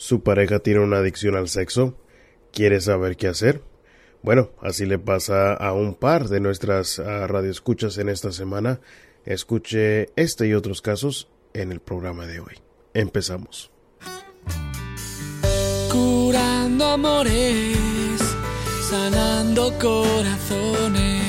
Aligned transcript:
¿Su 0.00 0.22
pareja 0.22 0.60
tiene 0.60 0.80
una 0.80 0.96
adicción 0.96 1.36
al 1.36 1.50
sexo? 1.50 1.94
¿Quiere 2.54 2.80
saber 2.80 3.18
qué 3.18 3.26
hacer? 3.28 3.60
Bueno, 4.22 4.48
así 4.62 4.86
le 4.86 4.98
pasa 4.98 5.52
a 5.52 5.74
un 5.74 5.94
par 5.94 6.28
de 6.28 6.40
nuestras 6.40 6.98
uh, 6.98 7.26
radioescuchas 7.26 7.98
en 7.98 8.08
esta 8.08 8.32
semana. 8.32 8.80
Escuche 9.26 10.08
este 10.16 10.48
y 10.48 10.54
otros 10.54 10.80
casos 10.80 11.28
en 11.52 11.70
el 11.70 11.80
programa 11.80 12.26
de 12.26 12.40
hoy. 12.40 12.54
Empezamos. 12.94 13.70
Curando 15.92 16.86
amores, 16.86 17.76
sanando 18.88 19.70
corazones. 19.78 21.20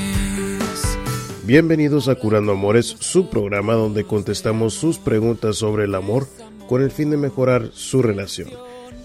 Bienvenidos 1.44 2.08
a 2.08 2.16
Curando 2.16 2.54
Amores, 2.54 2.86
su 2.86 3.30
programa 3.30 3.74
donde 3.74 4.06
contestamos 4.06 4.76
sus 4.76 4.98
preguntas 4.98 5.58
sobre 5.58 5.84
el 5.84 5.96
amor 5.96 6.26
con 6.72 6.82
el 6.82 6.90
fin 6.90 7.10
de 7.10 7.18
mejorar 7.18 7.72
su 7.74 8.02
relación. 8.02 8.50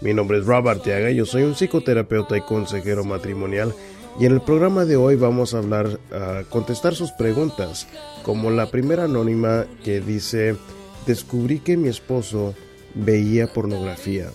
Mi 0.00 0.14
nombre 0.14 0.38
es 0.38 0.46
Rob 0.46 0.68
Arteaga, 0.68 1.10
yo 1.10 1.26
soy 1.26 1.42
un 1.42 1.56
psicoterapeuta 1.56 2.36
y 2.36 2.40
consejero 2.42 3.02
matrimonial 3.02 3.74
y 4.20 4.26
en 4.26 4.34
el 4.34 4.40
programa 4.40 4.84
de 4.84 4.94
hoy 4.94 5.16
vamos 5.16 5.52
a 5.52 5.58
hablar, 5.58 5.98
a 6.12 6.44
contestar 6.48 6.94
sus 6.94 7.10
preguntas, 7.10 7.88
como 8.22 8.52
la 8.52 8.70
primera 8.70 9.06
anónima 9.06 9.66
que 9.82 10.00
dice, 10.00 10.54
descubrí 11.08 11.58
que 11.58 11.76
mi 11.76 11.88
esposo 11.88 12.54
veía 12.94 13.52
pornografía. 13.52 14.28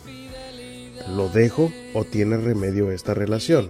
¿Lo 1.15 1.29
dejo 1.29 1.71
o 1.93 2.03
tiene 2.03 2.35
remedio 2.35 2.91
esta 2.91 3.13
relación? 3.13 3.69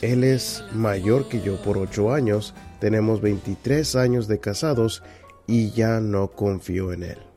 Él 0.00 0.24
es 0.24 0.64
mayor 0.72 1.28
que 1.28 1.40
yo 1.40 1.62
por 1.62 1.78
8 1.78 2.12
años, 2.12 2.54
tenemos 2.80 3.20
23 3.20 3.94
años 3.94 4.26
de 4.26 4.40
casados 4.40 5.04
y 5.46 5.70
ya 5.70 6.00
no 6.00 6.32
confío 6.32 6.92
en 6.92 7.04
él. 7.04 7.29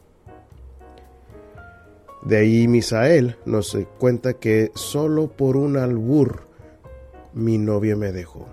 De 2.26 2.38
ahí 2.38 2.68
Misael 2.70 3.36
nos 3.46 3.78
cuenta 3.98 4.34
que 4.34 4.72
solo 4.76 5.28
por 5.28 5.58
un 5.58 5.76
albur 5.78 6.48
mi 7.34 7.58
novia 7.58 7.96
me 7.98 8.12
dejó. 8.12 8.48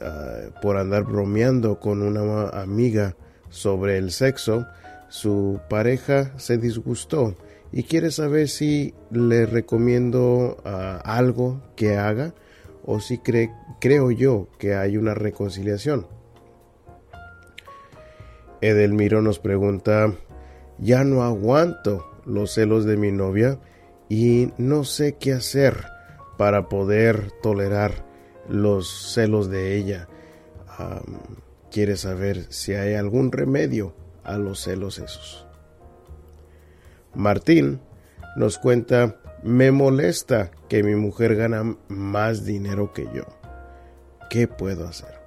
Uh, 0.00 0.50
por 0.60 0.76
andar 0.76 1.04
bromeando 1.04 1.78
con 1.78 2.02
una 2.02 2.48
amiga 2.48 3.16
sobre 3.48 3.96
el 3.98 4.10
sexo, 4.10 4.66
su 5.08 5.60
pareja 5.70 6.36
se 6.38 6.58
disgustó 6.58 7.36
y 7.70 7.84
quiere 7.84 8.10
saber 8.10 8.48
si 8.48 8.94
le 9.10 9.46
recomiendo 9.46 10.58
uh, 10.64 10.98
algo 11.04 11.62
que 11.76 11.96
haga 11.96 12.34
o 12.84 13.00
si 13.00 13.18
creo 13.18 14.10
yo 14.10 14.48
que 14.58 14.74
hay 14.74 14.96
una 14.96 15.14
reconciliación. 15.14 16.06
Edelmiro 18.60 19.22
nos 19.22 19.38
pregunta, 19.38 20.12
ya 20.78 21.04
no 21.04 21.22
aguanto 21.22 22.11
los 22.24 22.52
celos 22.52 22.84
de 22.84 22.96
mi 22.96 23.12
novia 23.12 23.58
y 24.08 24.52
no 24.58 24.84
sé 24.84 25.16
qué 25.18 25.32
hacer 25.32 25.84
para 26.36 26.68
poder 26.68 27.30
tolerar 27.42 28.04
los 28.48 29.12
celos 29.12 29.48
de 29.50 29.76
ella. 29.76 30.08
Quiere 31.70 31.96
saber 31.96 32.46
si 32.50 32.74
hay 32.74 32.94
algún 32.94 33.32
remedio 33.32 33.94
a 34.24 34.36
los 34.36 34.60
celos 34.60 34.98
esos. 34.98 35.46
Martín 37.14 37.80
nos 38.36 38.58
cuenta, 38.58 39.20
me 39.42 39.70
molesta 39.70 40.50
que 40.68 40.82
mi 40.82 40.94
mujer 40.94 41.36
gana 41.36 41.76
más 41.88 42.44
dinero 42.44 42.92
que 42.92 43.04
yo. 43.14 43.24
¿Qué 44.30 44.48
puedo 44.48 44.86
hacer? 44.86 45.22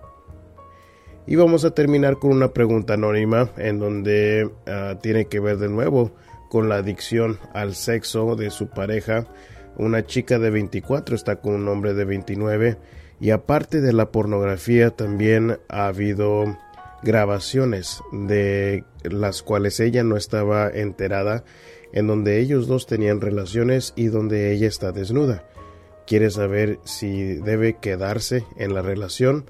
Y 1.27 1.35
vamos 1.35 1.65
a 1.65 1.71
terminar 1.71 2.17
con 2.17 2.31
una 2.31 2.53
pregunta 2.53 2.93
anónima 2.95 3.49
en 3.57 3.79
donde 3.79 4.45
uh, 4.45 4.95
tiene 5.01 5.25
que 5.25 5.39
ver 5.39 5.57
de 5.57 5.69
nuevo 5.69 6.11
con 6.49 6.69
la 6.69 6.75
adicción 6.75 7.39
al 7.53 7.75
sexo 7.75 8.35
de 8.35 8.49
su 8.51 8.67
pareja. 8.67 9.27
Una 9.77 10.05
chica 10.05 10.39
de 10.39 10.49
24 10.49 11.15
está 11.15 11.37
con 11.37 11.53
un 11.53 11.67
hombre 11.67 11.93
de 11.93 12.05
29 12.05 12.77
y 13.19 13.31
aparte 13.31 13.81
de 13.81 13.93
la 13.93 14.11
pornografía 14.11 14.91
también 14.91 15.59
ha 15.69 15.87
habido 15.87 16.57
grabaciones 17.03 18.01
de 18.11 18.83
las 19.03 19.43
cuales 19.43 19.79
ella 19.79 20.03
no 20.03 20.17
estaba 20.17 20.69
enterada 20.69 21.43
en 21.93 22.07
donde 22.07 22.39
ellos 22.39 22.67
dos 22.67 22.87
tenían 22.87 23.21
relaciones 23.21 23.93
y 23.95 24.07
donde 24.07 24.51
ella 24.51 24.67
está 24.67 24.91
desnuda. 24.91 25.45
Quiere 26.05 26.29
saber 26.29 26.79
si 26.83 27.35
debe 27.35 27.77
quedarse 27.77 28.45
en 28.57 28.73
la 28.73 28.81
relación 28.81 29.45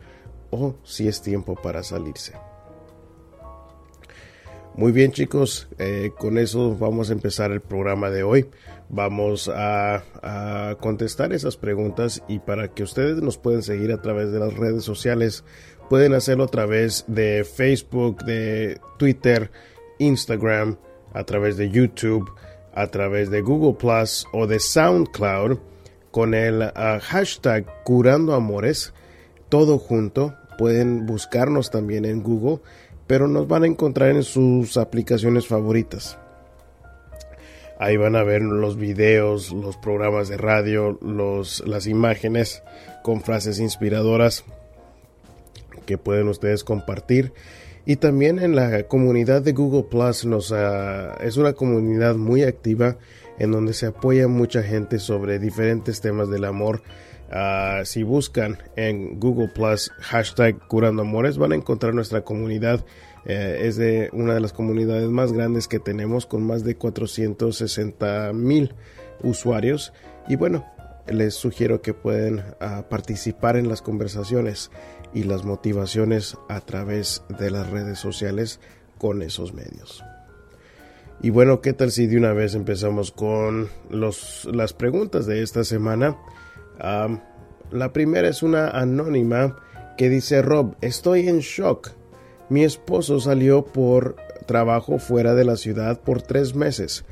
o 0.51 0.75
si 0.83 1.07
es 1.07 1.21
tiempo 1.21 1.55
para 1.55 1.83
salirse. 1.83 2.33
Muy 4.77 4.91
bien 4.91 5.13
chicos, 5.13 5.69
eh, 5.79 6.11
con 6.17 6.37
eso 6.37 6.75
vamos 6.77 7.09
a 7.09 7.13
empezar 7.13 7.49
el 7.53 7.61
programa 7.61 8.09
de 8.09 8.23
hoy. 8.23 8.49
Vamos 8.89 9.49
a, 9.53 10.03
contestar 10.81 11.31
esas 11.31 11.55
preguntas 11.55 12.21
y 12.27 12.39
para 12.39 12.67
que 12.67 12.83
ustedes 12.83 13.21
nos 13.21 13.37
puedan 13.37 13.63
seguir 13.63 13.93
a 13.93 14.01
través 14.01 14.33
de 14.33 14.39
las 14.39 14.53
redes 14.53 14.83
sociales, 14.83 15.45
pueden 15.89 16.13
hacerlo 16.13 16.43
a 16.43 16.47
través 16.47 17.05
de 17.07 17.45
Facebook, 17.45 18.25
de 18.25 18.81
Twitter, 18.99 19.49
Instagram, 19.99 20.77
a 21.13 21.23
través 21.23 21.55
de 21.55 21.69
YouTube, 21.69 22.29
a 22.73 22.87
través 22.87 23.29
de 23.31 23.39
Google 23.39 23.75
Plus 23.79 24.27
o 24.33 24.45
de 24.45 24.59
SoundCloud 24.59 25.57
con 26.11 26.33
el 26.33 26.61
uh, 26.61 26.99
hashtag 27.01 27.65
Curando 27.85 28.33
Amores, 28.33 28.93
todo 29.47 29.77
junto. 29.79 30.35
Pueden 30.57 31.05
buscarnos 31.05 31.71
también 31.71 32.05
en 32.05 32.21
Google 32.23 32.59
pero 33.07 33.27
nos 33.27 33.47
van 33.47 33.63
a 33.63 33.67
encontrar 33.67 34.09
en 34.09 34.23
sus 34.23 34.77
aplicaciones 34.77 35.47
favoritas. 35.47 36.17
Ahí 37.77 37.97
van 37.97 38.15
a 38.15 38.23
ver 38.23 38.41
los 38.41 38.77
videos, 38.77 39.51
los 39.51 39.75
programas 39.77 40.29
de 40.29 40.37
radio, 40.37 40.97
los, 41.01 41.61
las 41.67 41.87
imágenes 41.87 42.63
con 43.03 43.21
frases 43.21 43.59
inspiradoras 43.59 44.45
que 45.85 45.97
pueden 45.97 46.29
ustedes 46.29 46.63
compartir. 46.63 47.33
Y 47.85 47.97
también 47.97 48.39
en 48.39 48.55
la 48.55 48.83
comunidad 48.83 49.41
de 49.41 49.53
Google 49.53 49.83
Plus 49.83 50.25
nos, 50.25 50.51
uh, 50.51 51.21
es 51.21 51.37
una 51.37 51.53
comunidad 51.53 52.15
muy 52.15 52.43
activa 52.43 52.97
en 53.37 53.51
donde 53.51 53.73
se 53.73 53.87
apoya 53.87 54.27
mucha 54.27 54.63
gente 54.63 54.97
sobre 54.97 55.37
diferentes 55.37 56.01
temas 56.01 56.29
del 56.29 56.45
amor. 56.45 56.81
Uh, 57.31 57.83
si 57.85 58.03
buscan 58.03 58.59
en 58.75 59.19
Google 59.19 59.47
Plus 59.47 59.91
hashtag 59.99 60.59
Curando 60.67 61.01
Amores 61.01 61.39
van 61.39 61.53
a 61.53 61.55
encontrar 61.55 61.93
nuestra 61.93 62.21
comunidad. 62.21 62.85
Eh, 63.25 63.61
es 63.63 63.77
de 63.77 64.09
una 64.13 64.35
de 64.35 64.39
las 64.39 64.53
comunidades 64.53 65.09
más 65.09 65.33
grandes 65.33 65.67
que 65.67 65.79
tenemos 65.79 66.27
con 66.27 66.45
más 66.45 66.63
de 66.63 66.75
460 66.75 68.31
mil 68.33 68.75
usuarios. 69.23 69.91
Y 70.27 70.35
bueno, 70.35 70.65
les 71.07 71.33
sugiero 71.33 71.81
que 71.81 71.93
pueden 71.93 72.39
uh, 72.39 72.83
participar 72.89 73.57
en 73.57 73.69
las 73.69 73.81
conversaciones 73.81 74.69
y 75.13 75.23
las 75.23 75.43
motivaciones 75.45 76.37
a 76.49 76.61
través 76.61 77.23
de 77.39 77.49
las 77.49 77.69
redes 77.69 77.97
sociales 77.97 78.59
con 78.99 79.23
esos 79.23 79.53
medios. 79.53 80.03
Y 81.21 81.29
bueno, 81.29 81.61
¿qué 81.61 81.73
tal 81.73 81.91
si 81.91 82.07
de 82.07 82.17
una 82.17 82.33
vez 82.33 82.55
empezamos 82.55 83.11
con 83.11 83.69
los, 83.89 84.47
las 84.51 84.73
preguntas 84.73 85.25
de 85.25 85.41
esta 85.41 85.63
semana? 85.63 86.17
La 86.79 87.93
primera 87.93 88.27
es 88.27 88.43
una 88.43 88.69
anónima 88.69 89.55
que 89.97 90.09
dice, 90.09 90.41
Rob, 90.41 90.75
estoy 90.81 91.27
en 91.27 91.39
shock. 91.39 91.91
Mi 92.49 92.63
esposo 92.63 93.19
salió 93.19 93.65
por 93.65 94.15
trabajo 94.45 94.99
fuera 94.99 95.33
de 95.33 95.45
la 95.45 95.55
ciudad 95.55 95.99
por 96.01 96.21
tres 96.21 96.55
meses. 96.55 97.05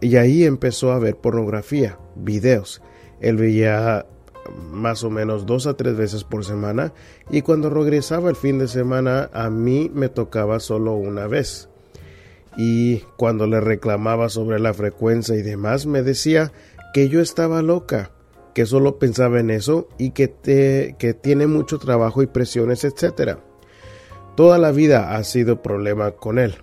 Y 0.00 0.16
ahí 0.16 0.44
empezó 0.44 0.92
a 0.92 0.98
ver 0.98 1.16
pornografía, 1.16 1.98
videos. 2.16 2.82
Él 3.20 3.36
veía 3.36 4.06
más 4.70 5.04
o 5.04 5.10
menos 5.10 5.46
dos 5.46 5.66
a 5.66 5.74
tres 5.74 5.96
veces 5.96 6.24
por 6.24 6.44
semana 6.44 6.92
y 7.30 7.42
cuando 7.42 7.70
regresaba 7.70 8.30
el 8.30 8.36
fin 8.36 8.58
de 8.58 8.68
semana 8.68 9.28
a 9.32 9.50
mí 9.50 9.90
me 9.92 10.08
tocaba 10.08 10.58
solo 10.58 10.94
una 10.94 11.26
vez 11.26 11.68
y 12.56 13.00
cuando 13.16 13.46
le 13.46 13.60
reclamaba 13.60 14.28
sobre 14.28 14.58
la 14.58 14.72
frecuencia 14.74 15.36
y 15.36 15.42
demás 15.42 15.86
me 15.86 16.02
decía 16.02 16.52
que 16.94 17.08
yo 17.08 17.20
estaba 17.20 17.62
loca, 17.62 18.10
que 18.58 18.66
solo 18.66 18.98
pensaba 18.98 19.38
en 19.38 19.50
eso 19.50 19.86
y 19.98 20.10
que, 20.10 20.26
te, 20.26 20.96
que 20.98 21.14
tiene 21.14 21.46
mucho 21.46 21.78
trabajo 21.78 22.24
y 22.24 22.26
presiones, 22.26 22.82
etc. 22.82 23.36
Toda 24.34 24.58
la 24.58 24.72
vida 24.72 25.14
ha 25.14 25.22
sido 25.22 25.62
problema 25.62 26.10
con 26.10 26.40
él. 26.40 26.56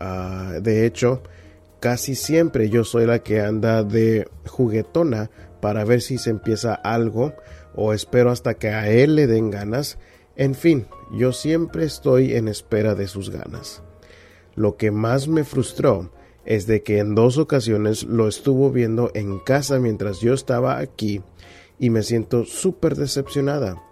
Uh, 0.00 0.62
de 0.62 0.86
hecho, 0.86 1.22
casi 1.80 2.14
siempre 2.14 2.70
yo 2.70 2.82
soy 2.82 3.04
la 3.04 3.18
que 3.18 3.42
anda 3.42 3.82
de 3.82 4.26
juguetona 4.46 5.30
para 5.60 5.84
ver 5.84 6.00
si 6.00 6.16
se 6.16 6.30
empieza 6.30 6.72
algo 6.72 7.34
o 7.74 7.92
espero 7.92 8.30
hasta 8.30 8.54
que 8.54 8.68
a 8.68 8.88
él 8.88 9.14
le 9.14 9.26
den 9.26 9.50
ganas. 9.50 9.98
En 10.36 10.54
fin, 10.54 10.86
yo 11.12 11.34
siempre 11.34 11.84
estoy 11.84 12.36
en 12.36 12.48
espera 12.48 12.94
de 12.94 13.06
sus 13.06 13.28
ganas. 13.28 13.82
Lo 14.54 14.78
que 14.78 14.90
más 14.90 15.28
me 15.28 15.44
frustró 15.44 16.10
es 16.46 16.66
de 16.66 16.82
que 16.82 16.98
en 16.98 17.14
dos 17.14 17.38
ocasiones 17.38 18.04
lo 18.04 18.28
estuvo 18.28 18.70
viendo 18.70 19.10
en 19.14 19.38
casa 19.38 19.78
mientras 19.78 20.20
yo 20.20 20.34
estaba 20.34 20.78
aquí 20.78 21.22
y 21.78 21.90
me 21.90 22.02
siento 22.02 22.44
súper 22.44 22.96
decepcionada. 22.96 23.82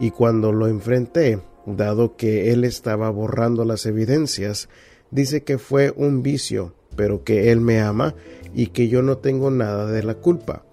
Y 0.00 0.10
cuando 0.10 0.52
lo 0.52 0.66
enfrenté, 0.66 1.40
dado 1.66 2.16
que 2.16 2.52
él 2.52 2.64
estaba 2.64 3.10
borrando 3.10 3.64
las 3.64 3.86
evidencias, 3.86 4.68
dice 5.10 5.44
que 5.44 5.58
fue 5.58 5.92
un 5.96 6.22
vicio 6.22 6.74
pero 6.96 7.24
que 7.24 7.50
Él 7.50 7.60
me 7.60 7.80
ama 7.80 8.14
y 8.54 8.68
que 8.68 8.88
yo 8.88 9.02
no 9.02 9.18
tengo 9.18 9.50
nada 9.50 9.90
de 9.90 10.02
la 10.02 10.14
culpa. 10.14 10.64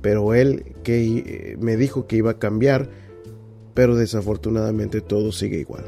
Pero 0.00 0.34
Él 0.34 0.76
que 0.82 1.18
eh, 1.18 1.56
me 1.60 1.76
dijo 1.76 2.06
que 2.06 2.16
iba 2.16 2.32
a 2.32 2.38
cambiar, 2.38 2.88
pero 3.74 3.96
desafortunadamente 3.96 5.00
todo 5.00 5.32
sigue 5.32 5.58
igual. 5.58 5.84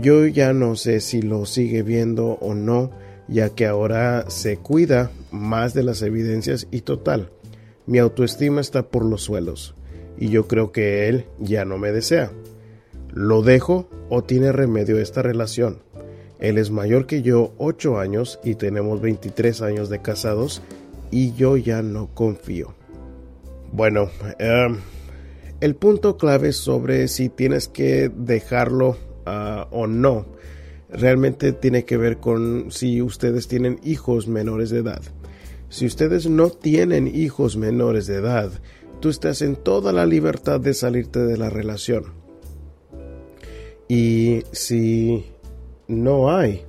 Yo 0.00 0.26
ya 0.26 0.52
no 0.52 0.76
sé 0.76 1.00
si 1.00 1.22
lo 1.22 1.46
sigue 1.46 1.82
viendo 1.82 2.32
o 2.40 2.54
no, 2.54 2.90
ya 3.28 3.50
que 3.50 3.66
ahora 3.66 4.24
se 4.28 4.56
cuida 4.58 5.10
más 5.30 5.74
de 5.74 5.82
las 5.82 6.02
evidencias 6.02 6.66
y 6.70 6.82
total, 6.82 7.30
mi 7.86 7.98
autoestima 7.98 8.60
está 8.60 8.88
por 8.88 9.04
los 9.04 9.22
suelos 9.22 9.74
y 10.18 10.28
yo 10.28 10.46
creo 10.48 10.72
que 10.72 11.08
él 11.08 11.26
ya 11.38 11.64
no 11.64 11.78
me 11.78 11.92
desea. 11.92 12.32
¿Lo 13.12 13.42
dejo 13.42 13.88
o 14.08 14.24
tiene 14.24 14.52
remedio 14.52 14.98
esta 14.98 15.22
relación? 15.22 15.82
Él 16.38 16.58
es 16.58 16.70
mayor 16.70 17.06
que 17.06 17.22
yo 17.22 17.54
8 17.58 17.98
años 17.98 18.38
y 18.44 18.56
tenemos 18.56 19.00
23 19.00 19.62
años 19.62 19.88
de 19.88 20.02
casados 20.02 20.62
y 21.10 21.32
yo 21.34 21.56
ya 21.56 21.82
no 21.82 22.08
confío. 22.12 22.74
Bueno, 23.72 24.10
em, 24.38 24.78
el 25.60 25.76
punto 25.76 26.18
clave 26.18 26.52
sobre 26.52 27.08
si 27.08 27.28
tienes 27.28 27.68
que 27.68 28.10
dejarlo 28.14 28.98
ah, 29.24 29.66
o 29.70 29.86
no 29.86 30.26
realmente 30.90 31.52
tiene 31.52 31.84
que 31.84 31.96
ver 31.96 32.18
con 32.18 32.70
si 32.70 33.02
ustedes 33.02 33.48
tienen 33.48 33.80
hijos 33.82 34.28
menores 34.28 34.70
de 34.70 34.80
edad. 34.80 35.02
Si 35.68 35.86
ustedes 35.86 36.28
no 36.28 36.50
tienen 36.50 37.08
hijos 37.08 37.56
menores 37.56 38.06
de 38.06 38.16
edad, 38.16 38.50
tú 39.00 39.08
estás 39.08 39.42
en 39.42 39.56
toda 39.56 39.92
la 39.92 40.06
libertad 40.06 40.60
de 40.60 40.74
salirte 40.74 41.20
de 41.20 41.36
la 41.36 41.50
relación. 41.50 42.14
Y 43.88 44.42
si 44.52 45.26
no 45.88 46.36
hay 46.36 46.64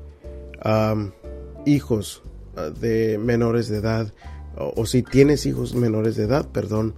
hijos 1.66 2.24
ah, 2.56 2.70
de 2.70 3.18
menores 3.18 3.70
de 3.70 3.78
edad, 3.78 4.14
o, 4.58 4.86
si 4.88 5.04
tienes 5.04 5.46
hijos 5.46 5.76
menores 5.76 6.16
de 6.16 6.24
edad, 6.24 6.48
perdón, 6.50 6.96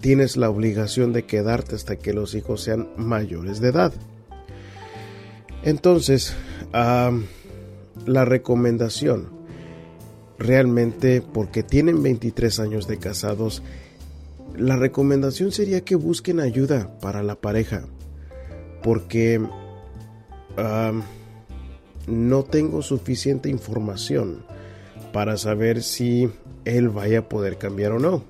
tienes 0.00 0.36
la 0.36 0.48
obligación 0.48 1.12
de 1.12 1.24
quedarte 1.24 1.74
hasta 1.74 1.96
que 1.96 2.12
los 2.12 2.34
hijos 2.34 2.62
sean 2.62 2.90
mayores 2.96 3.60
de 3.60 3.68
edad. 3.68 3.92
Entonces, 5.64 6.34
la 6.72 8.24
recomendación, 8.24 9.28
realmente 10.38 11.22
porque 11.22 11.62
tienen 11.62 12.02
23 12.02 12.58
años 12.60 12.88
de 12.88 12.98
casados, 12.98 13.62
la 14.56 14.76
recomendación 14.76 15.52
sería 15.52 15.82
que 15.82 15.94
busquen 15.94 16.40
ayuda 16.40 16.98
para 17.00 17.22
la 17.22 17.36
pareja, 17.36 17.84
porque 18.82 19.40
no 22.06 22.42
tengo 22.42 22.82
suficiente 22.82 23.48
información 23.48 24.44
para 25.12 25.36
saber 25.36 25.82
si 25.82 26.28
él 26.64 26.88
vaya 26.88 27.20
a 27.20 27.28
poder 27.28 27.58
cambiar 27.58 27.92
o 27.92 27.98
no. 27.98 28.24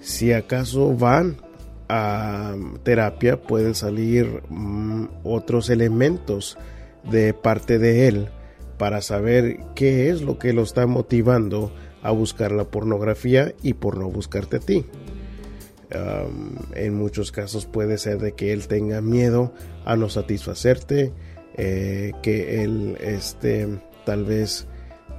Si 0.00 0.32
acaso 0.32 0.94
van 0.94 1.36
a 1.88 2.54
terapia 2.82 3.40
pueden 3.40 3.74
salir 3.74 4.42
mm, 4.48 5.08
otros 5.24 5.70
elementos 5.70 6.58
de 7.10 7.34
parte 7.34 7.78
de 7.78 8.08
él 8.08 8.28
para 8.78 9.00
saber 9.00 9.58
qué 9.74 10.10
es 10.10 10.22
lo 10.22 10.38
que 10.38 10.52
lo 10.52 10.62
está 10.62 10.86
motivando 10.86 11.72
a 12.02 12.10
buscar 12.10 12.52
la 12.52 12.64
pornografía 12.64 13.54
y 13.62 13.74
por 13.74 13.96
no 13.96 14.10
buscarte 14.10 14.56
a 14.56 14.60
ti. 14.60 14.84
en 16.74 16.94
muchos 16.94 17.32
casos 17.32 17.66
puede 17.66 17.98
ser 17.98 18.18
de 18.18 18.32
que 18.32 18.52
él 18.52 18.66
tenga 18.66 19.02
miedo 19.02 19.52
a 19.84 19.94
no 19.94 20.08
satisfacerte, 20.08 21.12
eh, 21.56 22.12
que 22.22 22.64
él 22.64 22.96
este, 23.00 23.68
tal 24.06 24.24
vez 24.24 24.66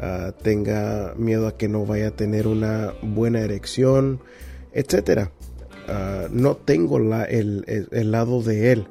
ah, 0.01 0.33
tenga 0.41 1.13
miedo 1.15 1.47
a 1.47 1.55
que 1.55 1.69
no 1.69 1.85
vaya 1.85 2.07
a 2.07 2.11
tener 2.11 2.47
una 2.47 2.93
buena 3.03 3.41
erección, 3.41 4.19
etcétera. 4.73 5.31
Ah, 5.87 6.27
no 6.31 6.55
tengo 6.55 6.99
la, 6.99 7.23
el, 7.23 7.85
lado 8.11 8.41
de 8.41 8.71
él 8.71 8.87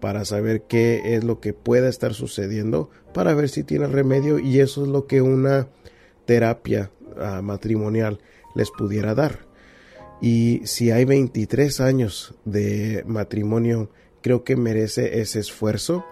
para 0.00 0.24
saber 0.24 0.62
qué 0.62 1.14
es 1.14 1.24
lo 1.24 1.40
que 1.40 1.52
pueda 1.52 1.88
estar 1.88 2.14
sucediendo, 2.14 2.90
para 3.14 3.34
ver 3.34 3.48
si 3.48 3.62
tiene 3.62 3.86
remedio 3.86 4.38
y 4.38 4.60
eso 4.60 4.82
es 4.82 4.88
lo 4.88 5.06
que 5.06 5.22
una 5.22 5.68
terapia 6.24 6.90
ah, 7.18 7.40
matrimonial 7.42 8.18
les 8.54 8.70
pudiera 8.70 9.14
dar. 9.14 9.46
Y 10.20 10.62
si 10.64 10.90
hay 10.90 11.04
23 11.04 11.80
años 11.80 12.34
de 12.44 13.02
matrimonio, 13.06 13.90
creo 14.20 14.44
que 14.44 14.56
merece 14.56 15.20
ese 15.20 15.40
esfuerzo 15.40 16.04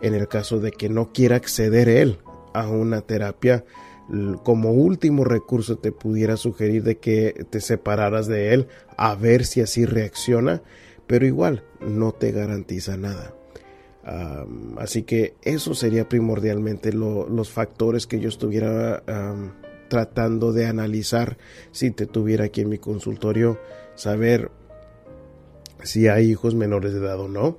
en 0.00 0.14
el 0.14 0.28
caso 0.28 0.58
de 0.58 0.72
que 0.72 0.88
no 0.88 1.12
quiera 1.12 1.36
acceder 1.36 1.88
él 1.88 2.18
a 2.54 2.68
una 2.68 3.02
terapia 3.02 3.64
como 4.42 4.72
último 4.72 5.24
recurso 5.24 5.76
te 5.76 5.90
pudiera 5.90 6.36
sugerir 6.36 6.82
de 6.82 6.98
que 6.98 7.46
te 7.48 7.60
separaras 7.60 8.26
de 8.26 8.52
él 8.52 8.68
a 8.96 9.14
ver 9.14 9.44
si 9.44 9.60
así 9.62 9.86
reacciona, 9.86 10.62
pero 11.06 11.26
igual 11.26 11.64
no 11.80 12.12
te 12.12 12.30
garantiza 12.30 12.96
nada. 12.96 13.34
así 14.78 15.04
que 15.04 15.34
eso 15.42 15.74
sería 15.74 16.08
primordialmente 16.08 16.92
los 16.92 17.50
factores 17.50 18.06
que 18.06 18.20
yo 18.20 18.28
estuviera 18.28 19.02
tratando 19.88 20.52
de 20.52 20.66
analizar 20.66 21.36
si 21.70 21.90
te 21.90 22.06
tuviera 22.06 22.46
aquí 22.46 22.62
en 22.62 22.70
mi 22.70 22.78
consultorio, 22.78 23.60
saber 23.94 24.50
si 25.82 26.08
hay 26.08 26.30
hijos 26.30 26.54
menores 26.54 26.92
de 26.92 27.00
edad 27.00 27.20
o 27.20 27.28
no, 27.28 27.58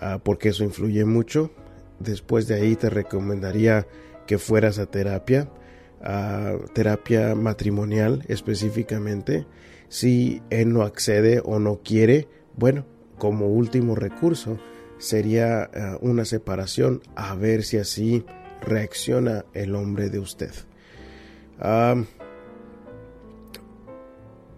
ah, 0.00 0.20
porque 0.22 0.50
eso 0.50 0.62
influye 0.62 1.04
mucho. 1.04 1.50
Después 1.98 2.46
de 2.46 2.54
ahí 2.54 2.76
te 2.76 2.88
recomendaría 2.88 3.86
que 4.26 4.38
fueras 4.38 4.78
a 4.78 4.86
terapia, 4.86 5.50
a 6.00 6.56
terapia 6.74 7.34
matrimonial 7.34 8.24
específicamente. 8.28 9.46
Si 9.88 10.42
él 10.50 10.72
no 10.72 10.82
accede 10.82 11.42
o 11.44 11.58
no 11.58 11.80
quiere, 11.82 12.28
bueno, 12.56 12.86
como 13.18 13.48
último 13.48 13.94
recurso 13.94 14.58
sería 14.98 15.70
eh, 15.72 15.98
una 16.00 16.24
separación 16.24 17.02
a 17.16 17.34
ver 17.34 17.62
si 17.62 17.78
así 17.78 18.24
reacciona 18.60 19.44
el 19.54 19.74
hombre 19.74 20.10
de 20.10 20.18
usted. 20.18 20.52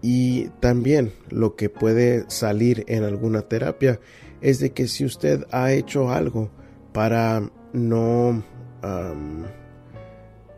y 0.01 0.49
también 0.59 1.13
lo 1.29 1.55
que 1.55 1.69
puede 1.69 2.25
salir 2.29 2.83
en 2.87 3.03
alguna 3.03 3.41
terapia 3.43 3.99
es 4.41 4.59
de 4.59 4.71
que 4.71 4.87
si 4.87 5.05
usted 5.05 5.45
ha 5.51 5.71
hecho 5.71 6.09
algo 6.11 6.49
para 6.91 7.49
no 7.71 8.43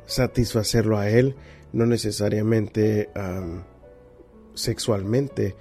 satisfacerlo 0.05 0.97
a 0.97 1.09
él, 1.09 1.35
no 1.73 1.85
necesariamente 1.85 3.09
sexualmente, 4.53 5.55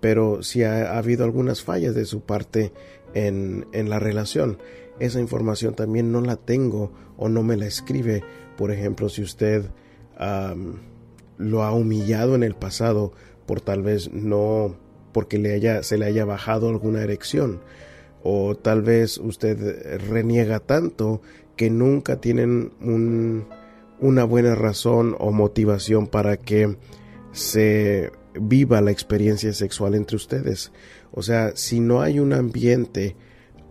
pero 0.00 0.42
si 0.42 0.62
ha, 0.62 0.96
habido 0.96 1.24
algunas 1.24 1.62
fallas 1.62 1.94
de 1.94 2.04
su 2.04 2.22
parte 2.22 2.72
en, 3.14 3.66
en, 3.72 3.90
la 3.90 3.98
relación. 3.98 4.58
Esa 5.00 5.20
información 5.20 5.74
también 5.74 6.12
no 6.12 6.20
la 6.20 6.36
tengo 6.36 6.92
o 7.16 7.28
no 7.28 7.42
me 7.42 7.56
la 7.56 7.66
escribe. 7.66 8.22
Por 8.56 8.70
ejemplo, 8.70 9.08
si 9.08 9.22
usted 9.22 9.64
lo 11.38 11.62
ha 11.62 11.72
humillado 11.72 12.34
en 12.34 12.42
el 12.42 12.54
pasado 12.54 13.12
por 13.46 13.60
tal 13.60 13.82
vez 13.82 14.12
no 14.12 14.76
porque 15.12 15.38
le 15.38 15.54
haya, 15.54 15.82
se 15.82 15.96
le 15.96 16.06
haya 16.06 16.24
bajado 16.24 16.68
alguna 16.68 17.02
erección 17.02 17.60
o 18.22 18.56
tal 18.56 18.82
vez 18.82 19.18
usted 19.18 19.98
reniega 20.08 20.60
tanto 20.60 21.22
que 21.56 21.70
nunca 21.70 22.20
tienen 22.20 22.72
un, 22.80 23.46
una 24.00 24.24
buena 24.24 24.54
razón 24.54 25.16
o 25.18 25.32
motivación 25.32 26.06
para 26.06 26.36
que 26.36 26.76
se 27.32 28.12
viva 28.40 28.80
la 28.80 28.90
experiencia 28.90 29.52
sexual 29.52 29.94
entre 29.94 30.16
ustedes. 30.16 30.72
O 31.10 31.22
sea, 31.22 31.52
si 31.56 31.80
no 31.80 32.00
hay 32.00 32.20
un 32.20 32.32
ambiente 32.32 33.16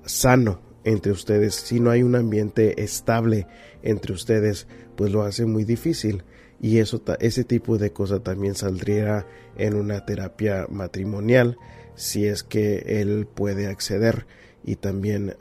sano 0.05 0.61
entre 0.83 1.11
ustedes, 1.11 1.55
si 1.55 1.79
no 1.79 1.91
hay 1.91 2.03
un 2.03 2.15
ambiente 2.15 2.81
estable 2.81 3.47
entre 3.83 4.13
ustedes, 4.13 4.67
pues 4.95 5.11
lo 5.11 5.23
hace 5.23 5.45
muy 5.45 5.63
difícil. 5.63 6.23
Y 6.59 6.79
eso, 6.79 7.03
ese 7.19 7.43
tipo 7.43 7.77
de 7.77 7.91
cosa 7.91 8.19
también 8.19 8.55
saldría 8.55 9.27
en 9.57 9.75
una 9.75 10.05
terapia 10.05 10.65
matrimonial 10.69 11.57
si 11.95 12.25
es 12.25 12.43
que 12.43 13.01
él 13.01 13.27
puede 13.27 13.67
acceder. 13.67 14.25
Y 14.63 14.75
también 14.75 15.35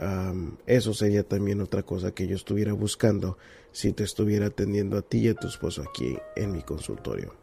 eso 0.66 0.95
sería 0.95 1.23
también 1.23 1.61
otra 1.61 1.83
cosa 1.83 2.12
que 2.12 2.26
yo 2.26 2.37
estuviera 2.37 2.75
buscando 2.75 3.38
si 3.76 3.92
te 3.92 4.04
estuviera 4.04 4.47
atendiendo 4.47 4.97
a 4.97 5.02
ti 5.02 5.18
y 5.18 5.28
a 5.28 5.35
tu 5.35 5.49
esposo 5.49 5.83
aquí 5.83 6.16
en 6.35 6.50
mi 6.50 6.62
consultorio. 6.62 7.35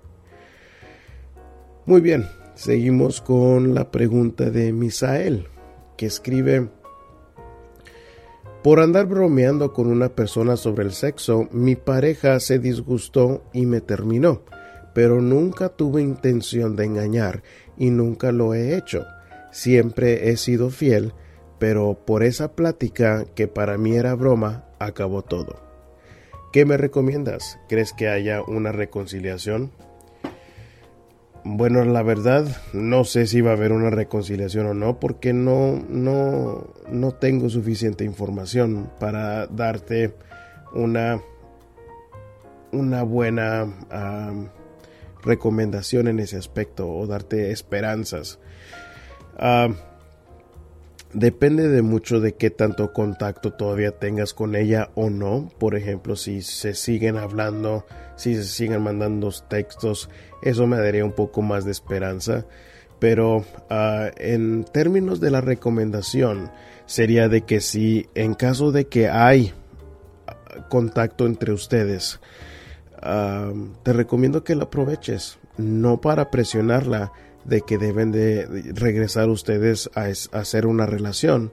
Muy 1.85 2.01
bien, 2.01 2.25
seguimos 2.55 3.21
con 3.21 3.75
la 3.75 3.91
pregunta 3.91 4.49
de 4.49 4.73
Misael, 4.73 5.45
que 5.95 6.07
escribe, 6.07 6.69
por 8.63 8.79
andar 8.79 9.05
bromeando 9.05 9.73
con 9.73 9.85
una 9.85 10.09
persona 10.09 10.57
sobre 10.57 10.85
el 10.85 10.93
sexo, 10.93 11.47
mi 11.51 11.75
pareja 11.75 12.39
se 12.39 12.57
disgustó 12.57 13.43
y 13.53 13.67
me 13.67 13.79
terminó, 13.79 14.41
pero 14.95 15.21
nunca 15.21 15.69
tuve 15.69 16.01
intención 16.01 16.75
de 16.75 16.85
engañar 16.85 17.43
y 17.77 17.91
nunca 17.91 18.31
lo 18.31 18.55
he 18.55 18.75
hecho. 18.75 19.05
Siempre 19.51 20.31
he 20.31 20.37
sido 20.37 20.71
fiel, 20.71 21.13
pero 21.59 21.93
por 22.07 22.23
esa 22.23 22.55
plática 22.55 23.23
que 23.35 23.47
para 23.47 23.77
mí 23.77 23.95
era 23.95 24.15
broma, 24.15 24.65
acabó 24.79 25.21
todo. 25.21 25.72
¿Qué 26.53 26.65
me 26.65 26.77
recomiendas? 26.77 27.59
¿Crees 27.67 27.93
que 27.93 28.09
haya 28.09 28.43
una 28.43 28.71
reconciliación? 28.71 29.71
Bueno, 31.43 31.83
la 31.83 32.03
verdad, 32.03 32.45
no 32.73 33.05
sé 33.05 33.25
si 33.25 33.41
va 33.41 33.49
a 33.49 33.53
haber 33.53 33.71
una 33.71 33.89
reconciliación 33.89 34.67
o 34.67 34.73
no, 34.75 34.99
porque 34.99 35.33
no, 35.33 35.83
no, 35.89 36.67
no 36.87 37.11
tengo 37.13 37.49
suficiente 37.49 38.05
información 38.05 38.91
para 38.99 39.47
darte 39.47 40.13
una, 40.75 41.23
una 42.71 43.01
buena 43.01 43.65
recomendación 45.23 46.07
en 46.07 46.19
ese 46.19 46.37
aspecto 46.37 46.87
o 46.87 47.07
darte 47.07 47.49
esperanzas. 47.49 48.37
Depende 51.13 51.67
de 51.67 51.81
mucho 51.81 52.19
de 52.19 52.33
qué 52.35 52.49
tanto 52.49 52.91
contacto 52.93 53.53
todavía 53.53 53.91
tengas 53.91 54.33
con 54.33 54.55
ella 54.55 54.89
o 54.95 55.09
no. 55.09 55.49
Por 55.59 55.75
ejemplo, 55.75 56.15
si 56.15 56.41
se 56.41 56.73
siguen 56.73 57.17
hablando, 57.17 57.85
si 58.15 58.35
se 58.35 58.43
siguen 58.43 58.81
mandando 58.81 59.31
textos, 59.47 60.09
eso 60.41 60.67
me 60.67 60.77
daría 60.77 61.05
un 61.05 61.13
poco 61.13 61.41
más 61.41 61.65
de 61.65 61.71
esperanza. 61.71 62.45
Pero 62.99 63.45
ah, 63.69 64.11
en 64.17 64.63
términos 64.63 65.19
de 65.19 65.31
la 65.31 65.41
recomendación, 65.41 66.51
sería 66.85 67.29
de 67.29 67.41
que 67.41 67.61
si 67.61 68.07
en 68.15 68.33
caso 68.33 68.71
de 68.71 68.87
que 68.87 69.09
hay 69.09 69.53
ah, 70.27 70.67
contacto 70.69 71.25
entre 71.25 71.53
ustedes, 71.53 72.19
ah, 73.01 73.51
te 73.83 73.93
recomiendo 73.93 74.43
que 74.43 74.55
lo 74.55 74.63
aproveches, 74.63 75.37
no 75.57 76.01
para 76.01 76.31
presionarla 76.31 77.11
de 77.45 77.61
que 77.61 77.77
deben 77.77 78.11
de 78.11 78.73
regresar 78.73 79.29
ustedes 79.29 79.89
a 79.95 80.05
hacer 80.37 80.65
una 80.65 80.85
relación, 80.85 81.51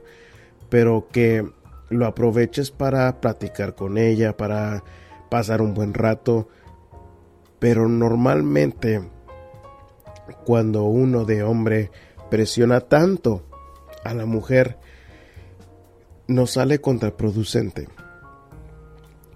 pero 0.69 1.07
que 1.11 1.45
lo 1.89 2.05
aproveches 2.05 2.71
para 2.71 3.19
platicar 3.19 3.75
con 3.75 3.97
ella, 3.97 4.37
para 4.37 4.83
pasar 5.29 5.61
un 5.61 5.73
buen 5.73 5.93
rato, 5.93 6.47
pero 7.59 7.87
normalmente 7.87 9.01
cuando 10.45 10.83
uno 10.83 11.25
de 11.25 11.43
hombre 11.43 11.91
presiona 12.29 12.81
tanto 12.81 13.43
a 14.03 14.13
la 14.13 14.25
mujer, 14.25 14.77
nos 16.27 16.51
sale 16.51 16.79
contraproducente. 16.79 17.87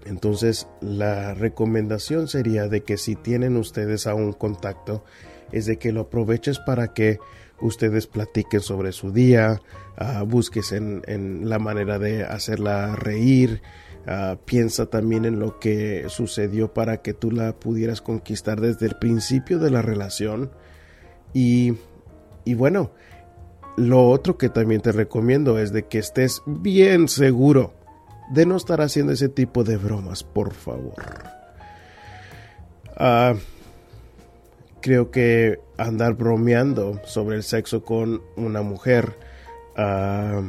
Entonces, 0.06 0.68
la 0.80 1.34
recomendación 1.34 2.28
sería 2.28 2.68
de 2.68 2.82
que 2.82 2.96
si 2.96 3.16
tienen 3.16 3.56
ustedes 3.56 4.06
aún 4.06 4.32
contacto, 4.32 5.04
es 5.52 5.66
de 5.66 5.78
que 5.78 5.92
lo 5.92 6.02
aproveches 6.02 6.58
para 6.58 6.92
que 6.94 7.18
ustedes 7.60 8.06
platiquen 8.06 8.60
sobre 8.60 8.92
su 8.92 9.12
día, 9.12 9.60
uh, 10.00 10.24
busques 10.24 10.72
en, 10.72 11.48
la 11.48 11.58
manera 11.58 11.98
de 11.98 12.24
hacerla 12.24 12.96
reír, 12.96 13.62
Ah, 14.08 14.38
piensa 14.44 14.86
también 14.86 15.24
en 15.24 15.40
lo 15.40 15.58
que 15.58 16.04
sucedió 16.08 16.72
para 16.72 17.02
que 17.02 17.12
tú 17.12 17.32
la 17.32 17.52
pudieras 17.56 18.00
conquistar 18.00 18.60
desde 18.60 18.86
el 18.86 18.94
principio 18.96 19.58
de 19.58 19.70
la 19.70 19.82
relación. 19.82 20.52
Y, 21.34 21.74
y 22.44 22.54
bueno, 22.54 22.92
lo 23.76 24.08
otro 24.08 24.38
que 24.38 24.48
también 24.48 24.80
te 24.80 24.92
recomiendo 24.92 25.58
es 25.58 25.72
de 25.72 25.86
que 25.86 25.98
estés 25.98 26.40
bien 26.46 27.08
seguro 27.08 27.74
de 28.30 28.46
no 28.46 28.56
estar 28.56 28.80
haciendo 28.80 29.12
ese 29.12 29.28
tipo 29.28 29.64
de 29.64 29.76
bromas, 29.76 30.22
por 30.22 30.54
favor. 30.54 31.02
Ah, 32.96 33.34
creo 34.86 35.10
que 35.10 35.58
andar 35.78 36.14
bromeando 36.14 37.00
sobre 37.06 37.34
el 37.34 37.42
sexo 37.42 37.82
con 37.82 38.22
una 38.36 38.62
mujer 38.62 39.18
uh, 39.76 40.44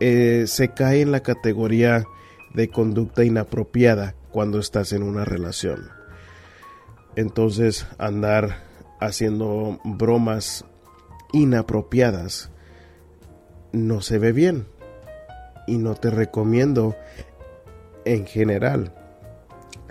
eh, 0.00 0.44
se 0.46 0.68
cae 0.68 1.02
en 1.02 1.12
la 1.12 1.20
categoría 1.20 2.06
de 2.54 2.68
conducta 2.68 3.22
inapropiada 3.22 4.14
cuando 4.30 4.60
estás 4.60 4.94
en 4.94 5.02
una 5.02 5.26
relación. 5.26 5.90
Entonces 7.16 7.86
andar 7.98 8.62
haciendo 8.98 9.78
bromas 9.84 10.64
inapropiadas 11.34 12.50
no 13.72 14.00
se 14.00 14.16
ve 14.16 14.32
bien 14.32 14.66
y 15.66 15.76
no 15.76 15.96
te 15.96 16.08
recomiendo 16.08 16.96
en 18.06 18.24
general 18.24 19.01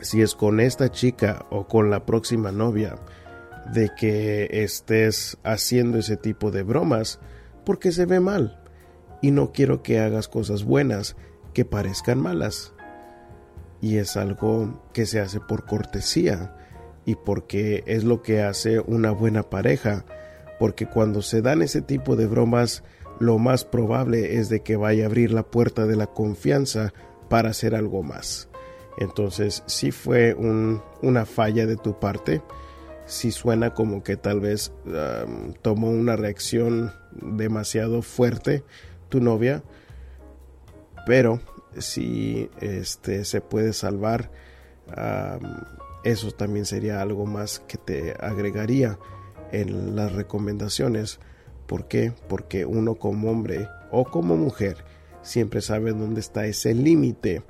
si 0.01 0.22
es 0.22 0.36
con 0.36 0.60
esta 0.60 0.89
chica 0.89 1.46
o 1.50 1.67
con 1.67 1.89
la 1.89 2.05
próxima 2.05 2.51
novia 2.51 2.96
de 3.74 3.89
que 3.98 4.48
estés 4.63 5.38
haciendo 5.43 6.00
ese 6.00 6.17
tipo 6.17 6.51
de 6.51 6.63
bromas 6.63 7.20
porque 7.65 7.91
se 7.91 8.05
ve 8.05 8.20
mal 8.20 8.60
y 9.22 9.31
no 9.31 9.51
quiero 9.51 9.84
que 9.84 10.00
hagas 10.00 10.27
cosas 10.27 10.63
buenas 10.63 11.15
que 11.53 11.65
parezcan 11.65 12.20
malas. 12.20 12.74
Y 13.81 13.98
es 13.98 14.17
algo 14.17 14.84
que 14.93 15.05
se 15.05 15.20
hace 15.20 15.39
por 15.39 15.65
cortesía 15.65 16.55
y 17.05 17.15
porque 17.15 17.84
es 17.88 18.03
lo 18.03 18.22
que 18.22 18.41
hace 18.41 18.79
una 18.79 19.12
buena 19.12 19.43
pareja, 19.43 20.05
porque 20.60 20.86
cuando 20.86 21.22
se 21.22 21.41
dan 21.41 21.62
ese 21.62 21.81
tipo 21.81 22.15
de 22.15 22.27
bromas, 22.27 22.84
lo 23.20 23.39
más 23.39 23.65
probable 23.65 24.38
es 24.38 24.50
de 24.50 24.62
que 24.62 24.75
vaya 24.75 25.03
a 25.03 25.08
abrir 25.08 25.31
la 25.31 25.43
puerta 25.43 25.86
de 25.88 25.96
la 25.96 26.08
confianza 26.08 26.93
para 27.29 27.50
hacer 27.50 27.75
algo 27.75 28.03
más. 28.03 28.50
Entonces, 28.98 29.63
si 29.65 29.91
fue 29.91 30.36
una 30.36 31.25
falla 31.25 31.65
de 31.65 31.77
tu 31.77 32.00
parte, 32.00 32.41
si 33.05 33.31
suena 33.31 33.74
como 33.74 34.03
que 34.03 34.15
tal 34.17 34.39
vez 34.39 34.71
tomó 35.62 35.89
una 35.89 36.15
reacción 36.15 36.93
demasiado 37.21 38.01
fuerte, 38.01 38.63
tu 39.10 39.19
novia, 39.19 39.63
pero 41.05 41.41
si 41.77 42.50
este 42.60 43.25
se 43.25 43.41
puede 43.41 43.74
salvar, 43.74 44.29
eso 46.03 46.31
también 46.31 46.65
sería 46.65 47.01
algo 47.01 47.25
más 47.25 47.60
que 47.60 47.77
te 47.77 48.13
agregaría 48.19 48.98
en 49.51 49.95
las 49.95 50.13
recomendaciones. 50.13 51.19
¿Por 51.67 51.88
qué? 51.88 52.13
Porque 52.27 52.65
uno 52.65 52.95
como 52.95 53.31
hombre 53.31 53.67
o 53.91 54.05
como 54.05 54.36
mujer 54.38 54.83
siempre 55.21 55.62
sabe 55.62 55.91
dónde 55.91 56.19
está 56.19 56.45
ese 56.45 56.74
límite 56.74 57.43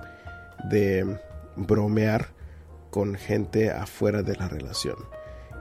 de 0.69 1.19
bromear 1.55 2.29
con 2.89 3.15
gente 3.15 3.71
afuera 3.71 4.23
de 4.23 4.35
la 4.35 4.47
relación. 4.47 4.97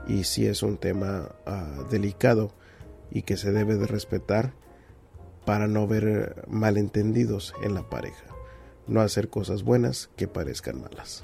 Y 0.07 0.23
si 0.23 0.47
es 0.47 0.63
un 0.63 0.77
tema 0.77 1.29
ah, 1.45 1.85
delicado 1.89 2.53
y 3.09 3.21
que 3.21 3.37
se 3.37 3.51
debe 3.51 3.75
de 3.75 3.87
respetar, 3.87 4.53
para 5.45 5.67
no 5.67 5.87
ver 5.87 6.45
malentendidos 6.47 7.53
en 7.63 7.73
la 7.73 7.89
pareja, 7.89 8.25
no 8.87 9.01
hacer 9.01 9.29
cosas 9.29 9.63
buenas 9.63 10.09
que 10.15 10.27
parezcan 10.27 10.81
malas. 10.81 11.23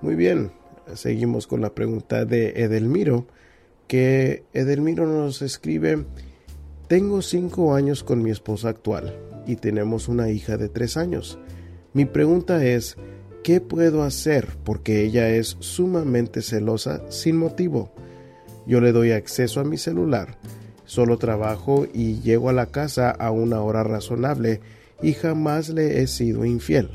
Muy 0.00 0.14
bien, 0.14 0.52
seguimos 0.94 1.46
con 1.46 1.60
la 1.60 1.74
pregunta 1.74 2.24
de 2.24 2.50
Edelmiro, 2.62 3.26
que 3.88 4.44
Edelmiro 4.52 5.06
nos 5.06 5.42
escribe, 5.42 6.04
tengo 6.88 7.22
cinco 7.22 7.74
años 7.74 8.04
con 8.04 8.22
mi 8.22 8.30
esposa 8.30 8.68
actual 8.68 9.18
y 9.46 9.56
tenemos 9.56 10.08
una 10.08 10.28
hija 10.28 10.56
de 10.56 10.68
tres 10.68 10.96
años. 10.96 11.38
Mi 11.94 12.04
pregunta 12.04 12.64
es, 12.64 12.96
¿qué 13.42 13.60
puedo 13.60 14.02
hacer? 14.02 14.48
Porque 14.64 15.02
ella 15.04 15.30
es 15.30 15.56
sumamente 15.60 16.42
celosa 16.42 17.00
sin 17.08 17.36
motivo. 17.36 17.90
Yo 18.66 18.80
le 18.80 18.92
doy 18.92 19.12
acceso 19.12 19.60
a 19.60 19.64
mi 19.64 19.78
celular, 19.78 20.36
Solo 20.86 21.16
trabajo 21.16 21.86
y 21.92 22.20
llego 22.20 22.50
a 22.50 22.52
la 22.52 22.66
casa 22.66 23.10
a 23.10 23.30
una 23.30 23.62
hora 23.62 23.82
razonable 23.82 24.60
y 25.02 25.14
jamás 25.14 25.70
le 25.70 26.02
he 26.02 26.06
sido 26.06 26.44
infiel. 26.44 26.90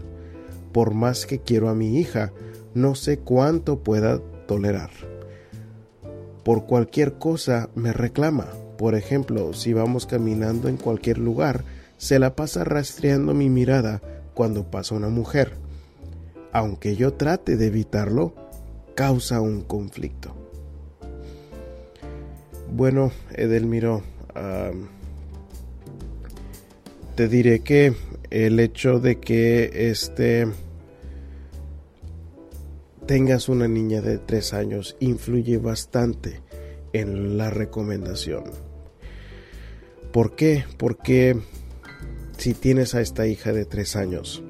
Por 0.72 0.94
más 0.94 1.26
que 1.26 1.40
quiero 1.40 1.70
a 1.70 1.76
mi 1.76 2.00
hija, 2.00 2.32
no 2.76 2.94
sé 2.94 3.18
cuánto 3.18 3.80
pueda 3.80 4.20
tolerar. 4.48 4.92
Por 6.44 6.66
cualquier 6.66 7.14
cosa 7.14 7.70
me 7.74 7.92
reclama. 7.92 8.48
Por 8.78 8.96
ejemplo, 8.96 9.54
si 9.54 9.74
vamos 9.74 10.06
caminando 10.06 10.70
en 10.70 10.78
cualquier 10.78 11.18
lugar, 11.18 11.64
se 11.98 12.20
la 12.20 12.36
pasa 12.36 12.64
rastreando 12.64 13.34
mi 13.34 13.50
mirada 13.50 14.02
cuando 14.40 14.72
pasa 14.72 14.96
una 14.96 15.10
mujer. 15.10 15.52
Aunque 16.54 16.96
yo 16.96 17.12
trate 17.12 17.58
de 17.58 17.66
evitarlo, 17.66 18.34
causa 18.96 19.42
un 19.42 19.64
conflicto. 19.64 20.34
Bueno, 22.74 23.12
Edelmiro, 23.34 24.02
te 27.16 27.28
diré 27.28 27.60
que 27.60 27.94
el 28.30 28.62
hecho 28.62 29.02
de 29.02 29.20
que 29.20 29.90
este 29.90 30.48
tengas 33.08 33.50
una 33.50 33.68
niña 33.68 34.00
de 34.00 34.20
tres 34.20 34.54
años 34.54 34.96
influye 35.02 35.58
bastante 35.58 36.40
en 36.94 37.38
la 37.38 37.50
recomendación. 37.50 38.46
¿Por 40.14 40.38
qué? 40.38 40.64
Porque 40.78 41.36
si 42.40 42.54
tienes 42.54 42.96
a 42.96 43.02
esta 43.02 43.28
hija 43.28 43.52
de 43.52 43.66
tres 43.66 43.98
años, 43.98 44.42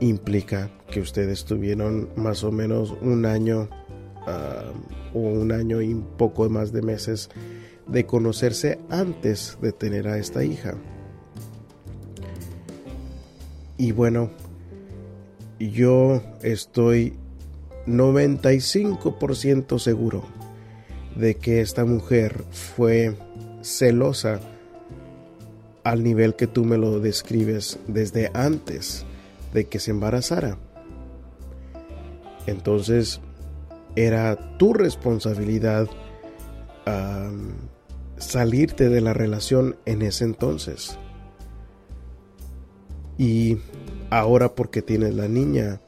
implica 0.00 0.72
que 0.90 1.00
ustedes 1.00 1.44
tuvieron 1.44 2.10
más 2.16 2.42
o 2.42 2.50
menos 2.50 2.96
un 3.00 3.26
año 3.26 3.68
o 5.14 5.20
un 5.20 5.52
año 5.52 5.80
y 5.82 5.94
poco 6.18 6.50
más 6.50 6.72
de 6.72 6.82
meses 6.82 7.30
de 7.86 8.06
conocerse 8.06 8.80
antes 8.90 9.56
de 9.62 9.70
tener 9.70 10.08
a 10.08 10.18
esta 10.18 10.42
hija. 10.42 10.74
Y 13.78 13.92
bueno, 13.92 14.30
yo 15.60 16.20
estoy 16.42 17.14
95% 17.86 19.78
seguro 19.78 20.24
de 21.14 21.36
que 21.36 21.60
esta 21.60 21.84
mujer 21.84 22.42
fue 22.50 23.14
celosa 23.62 24.40
al 25.86 26.02
nivel 26.02 26.34
que 26.34 26.48
tú 26.48 26.64
me 26.64 26.78
lo 26.78 26.98
describes 26.98 27.78
desde 27.86 28.32
antes 28.34 29.06
de 29.54 29.66
que 29.66 29.78
se 29.78 29.92
embarazara. 29.92 30.58
Entonces 32.48 33.20
era 33.94 34.58
tu 34.58 34.74
responsabilidad 34.74 35.88
salirte 38.16 38.88
de 38.88 39.00
la 39.00 39.12
relación 39.12 39.76
en 39.84 40.02
ese 40.02 40.24
entonces. 40.24 40.98
Y 43.16 43.58
ahora 44.10 44.56
porque 44.56 44.82
tienes 44.82 45.14
la 45.14 45.28
niña, 45.28 45.80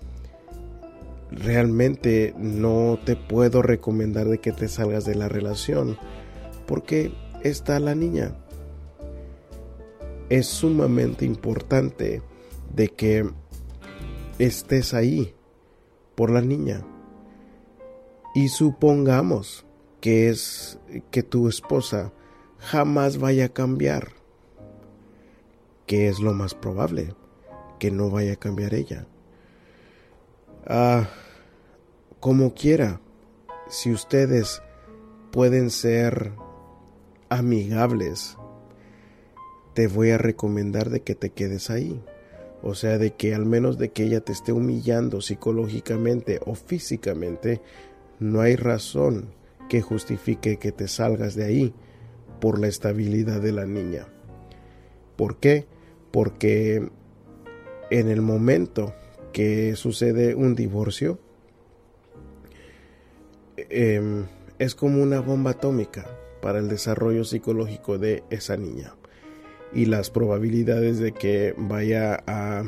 realmente 1.32 2.34
no 2.38 3.00
te 3.04 3.16
puedo 3.16 3.62
recomendar 3.62 4.28
de 4.28 4.38
que 4.38 4.52
te 4.52 4.68
salgas 4.68 5.04
de 5.04 5.16
la 5.16 5.28
relación 5.28 5.98
porque 6.68 7.12
está 7.42 7.80
la 7.80 7.96
niña. 7.96 8.36
Es 10.28 10.46
sumamente 10.46 11.24
importante 11.24 12.22
de 12.74 12.88
que 12.88 13.30
estés 14.38 14.94
ahí 14.94 15.34
por 16.14 16.30
la 16.30 16.40
niña. 16.40 16.84
Y 18.34 18.48
supongamos 18.48 19.66
que 20.00 20.28
es 20.28 20.78
que 21.10 21.22
tu 21.22 21.48
esposa 21.48 22.12
jamás 22.58 23.18
vaya 23.18 23.46
a 23.46 23.48
cambiar. 23.48 24.08
Que 25.86 26.08
es 26.08 26.20
lo 26.20 26.34
más 26.34 26.54
probable, 26.54 27.14
que 27.78 27.90
no 27.90 28.10
vaya 28.10 28.34
a 28.34 28.36
cambiar 28.36 28.74
ella. 28.74 29.06
Ah, 30.66 31.08
como 32.20 32.54
quiera, 32.54 33.00
si 33.68 33.92
ustedes 33.92 34.62
pueden 35.30 35.70
ser 35.70 36.32
amigables, 37.28 38.37
te 39.78 39.86
voy 39.86 40.10
a 40.10 40.18
recomendar 40.18 40.90
de 40.90 41.02
que 41.02 41.14
te 41.14 41.30
quedes 41.30 41.70
ahí. 41.70 42.02
O 42.64 42.74
sea, 42.74 42.98
de 42.98 43.12
que 43.12 43.32
al 43.32 43.46
menos 43.46 43.78
de 43.78 43.90
que 43.90 44.02
ella 44.02 44.18
te 44.18 44.32
esté 44.32 44.50
humillando 44.50 45.20
psicológicamente 45.20 46.40
o 46.44 46.56
físicamente, 46.56 47.60
no 48.18 48.40
hay 48.40 48.56
razón 48.56 49.26
que 49.68 49.80
justifique 49.80 50.56
que 50.56 50.72
te 50.72 50.88
salgas 50.88 51.36
de 51.36 51.44
ahí 51.44 51.74
por 52.40 52.58
la 52.58 52.66
estabilidad 52.66 53.40
de 53.40 53.52
la 53.52 53.66
niña. 53.66 54.08
¿Por 55.14 55.36
qué? 55.36 55.68
Porque 56.10 56.90
en 57.92 58.08
el 58.08 58.20
momento 58.20 58.94
que 59.32 59.76
sucede 59.76 60.34
un 60.34 60.56
divorcio, 60.56 61.20
em, 63.56 64.26
es 64.58 64.74
como 64.74 65.00
una 65.00 65.20
bomba 65.20 65.52
atómica 65.52 66.04
para 66.42 66.58
el 66.58 66.68
desarrollo 66.68 67.22
psicológico 67.22 67.96
de 67.98 68.24
esa 68.28 68.56
niña. 68.56 68.97
Y 69.72 69.86
las 69.86 70.10
probabilidades 70.10 70.98
de 70.98 71.12
que 71.12 71.54
vaya 71.56 72.22
a 72.26 72.64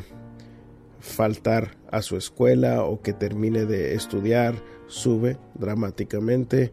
faltar 1.01 1.77
a 1.91 2.03
su 2.03 2.17
escuela 2.17 2.85
o 2.85 3.01
que 3.01 3.13
termine 3.13 3.65
de 3.65 3.95
estudiar 3.95 4.55
sube 4.87 5.39
dramáticamente. 5.55 6.73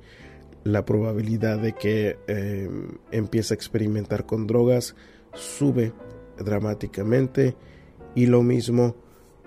La 0.63 0.85
probabilidad 0.85 1.59
de 1.59 1.73
que 1.73 2.17
em, 2.27 2.97
empiece 3.11 3.53
a 3.53 3.55
experimentar 3.55 4.25
con 4.25 4.47
drogas 4.47 4.95
sube 5.33 5.93
dramáticamente. 6.37 7.55
Y 8.15 8.25
lo 8.25 8.43
mismo 8.43 8.95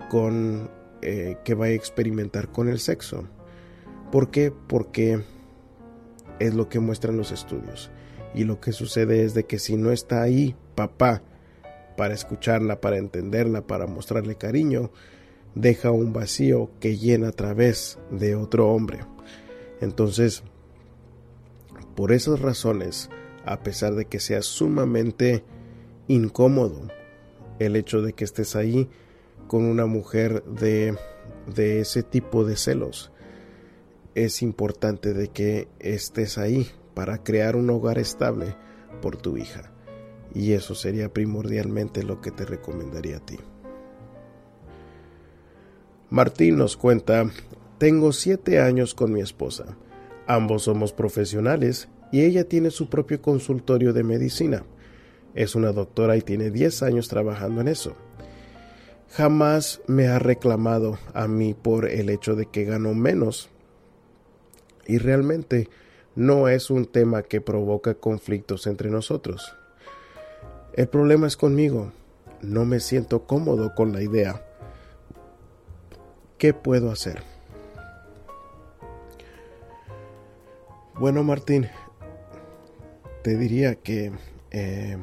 con 0.09 0.69
eh, 1.01 1.37
que 1.43 1.55
vaya 1.55 1.73
a 1.73 1.75
experimentar 1.75 2.51
con 2.51 2.69
el 2.69 2.79
sexo. 2.79 3.27
¿Por 4.11 4.29
qué? 4.29 4.51
Porque 4.51 5.23
es 6.39 6.53
lo 6.53 6.69
que 6.69 6.79
muestran 6.79 7.17
los 7.17 7.31
estudios. 7.31 7.91
Y 8.35 8.43
lo 8.43 8.59
que 8.59 8.71
sucede 8.71 9.23
es 9.23 9.33
de 9.33 9.45
que 9.45 9.59
si 9.59 9.77
no 9.77 9.91
está 9.91 10.21
ahí 10.21 10.55
papá 10.81 11.21
para 11.95 12.15
escucharla, 12.15 12.81
para 12.81 12.97
entenderla, 12.97 13.67
para 13.67 13.85
mostrarle 13.85 14.35
cariño, 14.35 14.89
deja 15.53 15.91
un 15.91 16.11
vacío 16.11 16.71
que 16.79 16.97
llena 16.97 17.27
a 17.27 17.31
través 17.33 17.99
de 18.09 18.35
otro 18.35 18.69
hombre. 18.69 19.01
Entonces, 19.79 20.43
por 21.95 22.11
esas 22.11 22.39
razones, 22.39 23.11
a 23.45 23.61
pesar 23.61 23.93
de 23.93 24.05
que 24.05 24.19
sea 24.19 24.41
sumamente 24.41 25.43
incómodo 26.07 26.87
el 27.59 27.75
hecho 27.75 28.01
de 28.01 28.13
que 28.13 28.23
estés 28.23 28.55
ahí 28.55 28.89
con 29.47 29.65
una 29.65 29.85
mujer 29.85 30.43
de, 30.45 30.95
de 31.53 31.81
ese 31.81 32.01
tipo 32.01 32.43
de 32.43 32.55
celos, 32.55 33.11
es 34.15 34.41
importante 34.41 35.13
de 35.13 35.27
que 35.27 35.67
estés 35.79 36.39
ahí 36.39 36.71
para 36.95 37.23
crear 37.23 37.55
un 37.55 37.69
hogar 37.69 37.99
estable 37.99 38.55
por 38.99 39.17
tu 39.17 39.37
hija. 39.37 39.71
Y 40.33 40.53
eso 40.53 40.75
sería 40.75 41.11
primordialmente 41.11 42.03
lo 42.03 42.21
que 42.21 42.31
te 42.31 42.45
recomendaría 42.45 43.17
a 43.17 43.25
ti. 43.25 43.37
Martín 46.09 46.57
nos 46.57 46.75
cuenta, 46.75 47.29
tengo 47.77 48.11
siete 48.11 48.59
años 48.59 48.93
con 48.93 49.13
mi 49.13 49.21
esposa. 49.21 49.77
Ambos 50.27 50.63
somos 50.63 50.93
profesionales 50.93 51.89
y 52.11 52.21
ella 52.21 52.47
tiene 52.47 52.69
su 52.69 52.89
propio 52.89 53.21
consultorio 53.21 53.93
de 53.93 54.03
medicina. 54.03 54.63
Es 55.33 55.55
una 55.55 55.71
doctora 55.71 56.17
y 56.17 56.21
tiene 56.21 56.51
diez 56.51 56.83
años 56.83 57.07
trabajando 57.07 57.61
en 57.61 57.69
eso. 57.69 57.95
Jamás 59.09 59.81
me 59.87 60.07
ha 60.07 60.19
reclamado 60.19 60.97
a 61.13 61.27
mí 61.27 61.53
por 61.53 61.89
el 61.89 62.09
hecho 62.09 62.35
de 62.35 62.45
que 62.45 62.65
gano 62.65 62.93
menos. 62.93 63.49
Y 64.87 64.97
realmente 64.97 65.69
no 66.15 66.47
es 66.49 66.69
un 66.69 66.85
tema 66.85 67.23
que 67.23 67.41
provoca 67.41 67.93
conflictos 67.93 68.67
entre 68.67 68.89
nosotros. 68.89 69.55
El 70.73 70.87
problema 70.87 71.27
es 71.27 71.37
conmigo. 71.37 71.91
No 72.41 72.65
me 72.65 72.79
siento 72.79 73.25
cómodo 73.27 73.75
con 73.75 73.93
la 73.93 74.01
idea 74.01 74.41
¿Qué 76.41 76.55
puedo 76.55 76.89
hacer? 76.89 77.21
Bueno, 80.95 81.23
Martín, 81.23 81.69
te 83.21 83.37
diría 83.37 83.75
que 83.75 84.11
eh, 84.49 84.97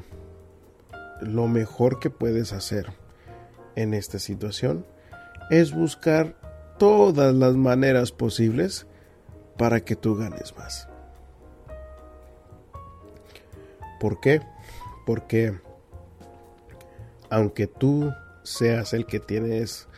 lo 1.21 1.47
mejor 1.47 2.01
que 2.01 2.11
puedes 2.11 2.53
hacer 2.53 2.87
en 3.77 3.95
esta 3.95 4.19
situación 4.19 4.85
es 5.49 5.73
buscar 5.73 6.35
todas 6.77 7.33
las 7.33 7.55
maneras 7.55 8.11
posibles 8.11 8.89
para 9.57 9.79
que 9.79 9.95
tú 9.95 10.17
ganes 10.17 10.57
más. 10.57 10.89
¿Por 14.01 14.19
qué? 14.19 14.43
Porque 15.09 15.59
aunque 17.31 17.67
tú 17.67 18.13
seas 18.43 18.93
el 18.93 19.07
que 19.07 19.21
tienes 19.21 19.89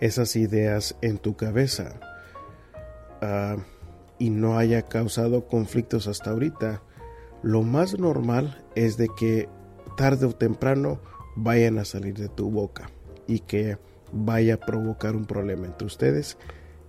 esas 0.00 0.34
ideas 0.34 0.96
en 1.02 1.18
tu 1.18 1.36
cabeza 1.36 2.00
ah, 3.20 3.56
y 4.18 4.30
no 4.30 4.56
haya 4.56 4.80
causado 4.80 5.46
conflictos 5.46 6.06
hasta 6.06 6.30
ahorita, 6.30 6.80
lo 7.42 7.60
más 7.64 7.98
normal 7.98 8.64
es 8.74 8.96
de 8.96 9.10
que 9.14 9.46
tarde 9.94 10.24
o 10.24 10.32
temprano 10.32 11.00
vayan 11.34 11.78
a 11.78 11.84
salir 11.84 12.14
de 12.14 12.30
tu 12.30 12.50
boca 12.50 12.88
y 13.26 13.40
que 13.40 13.76
vaya 14.10 14.54
a 14.54 14.60
provocar 14.60 15.16
un 15.16 15.26
problema 15.26 15.66
entre 15.66 15.86
ustedes 15.86 16.38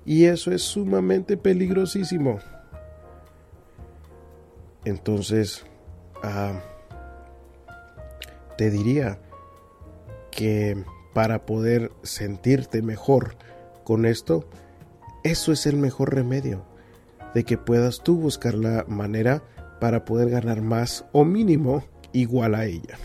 y 0.05 0.23
eso 0.23 0.53
es 0.53 0.61
sumamente 0.61 1.35
peligrosísimo. 1.35 2.39
Entonces, 4.85 5.65
ah, 6.23 6.61
te 8.57 8.69
diría 8.69 9.19
que 10.31 10.83
para 11.13 11.45
poder 11.45 11.91
sentirte 12.03 12.81
mejor 12.81 13.35
con 13.83 14.05
esto, 14.05 14.45
eso 15.23 15.51
es 15.51 15.65
el 15.65 15.77
mejor 15.77 16.13
remedio, 16.13 16.63
de 17.33 17.43
que 17.43 17.57
puedas 17.57 18.03
tú 18.03 18.17
buscar 18.17 18.53
la 18.53 18.85
manera 18.87 19.41
para 19.79 20.05
poder 20.05 20.29
ganar 20.29 20.61
más 20.61 21.05
o 21.11 21.25
mínimo 21.25 21.83
igual 22.11 22.55
a 22.55 22.65
ella. 22.65 22.97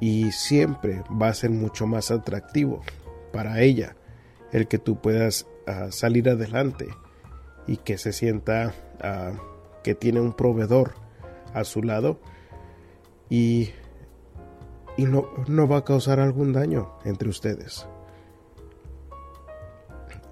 Y 0.00 0.32
siempre 0.32 1.02
va 1.10 1.28
a 1.28 1.34
ser 1.34 1.50
mucho 1.50 1.86
más 1.86 2.10
atractivo 2.10 2.82
para 3.32 3.60
ella 3.60 3.96
el 4.52 4.68
que 4.68 4.78
tú 4.78 5.00
puedas 5.00 5.46
ah, 5.66 5.88
salir 5.90 6.28
adelante 6.28 6.88
y 7.66 7.78
que 7.78 7.98
se 7.98 8.12
sienta 8.12 8.72
ah, 9.02 9.32
que 9.82 9.94
tiene 9.94 10.20
un 10.20 10.32
proveedor 10.32 10.94
a 11.52 11.64
su 11.64 11.82
lado 11.82 12.20
y 13.30 13.70
y 14.96 15.04
no, 15.04 15.28
no 15.48 15.66
va 15.66 15.78
a 15.78 15.84
causar 15.84 16.20
algún 16.20 16.52
daño 16.52 16.92
entre 17.04 17.28
ustedes. 17.28 17.86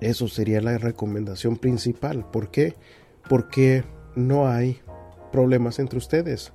Eso 0.01 0.29
sería 0.29 0.61
la 0.61 0.79
recomendación 0.79 1.57
principal. 1.57 2.25
¿Por 2.31 2.51
qué? 2.51 2.75
Porque 3.29 3.85
no 4.15 4.49
hay 4.49 4.81
problemas 5.31 5.79
entre 5.79 5.99
ustedes. 5.99 6.53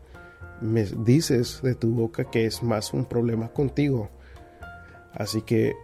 Me 0.61 0.83
dices 0.83 1.61
de 1.61 1.75
tu 1.75 1.93
boca 1.93 2.29
que 2.29 2.45
es 2.45 2.63
más 2.63 2.93
un 2.93 3.05
problema 3.05 3.49
contigo. 3.49 4.09
Así 5.13 5.41
que 5.41 5.75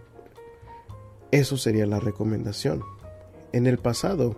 eso 1.31 1.57
sería 1.57 1.85
la 1.85 1.99
recomendación. 1.99 2.83
En 3.53 3.65
el 3.67 3.77
pasado, 3.77 4.35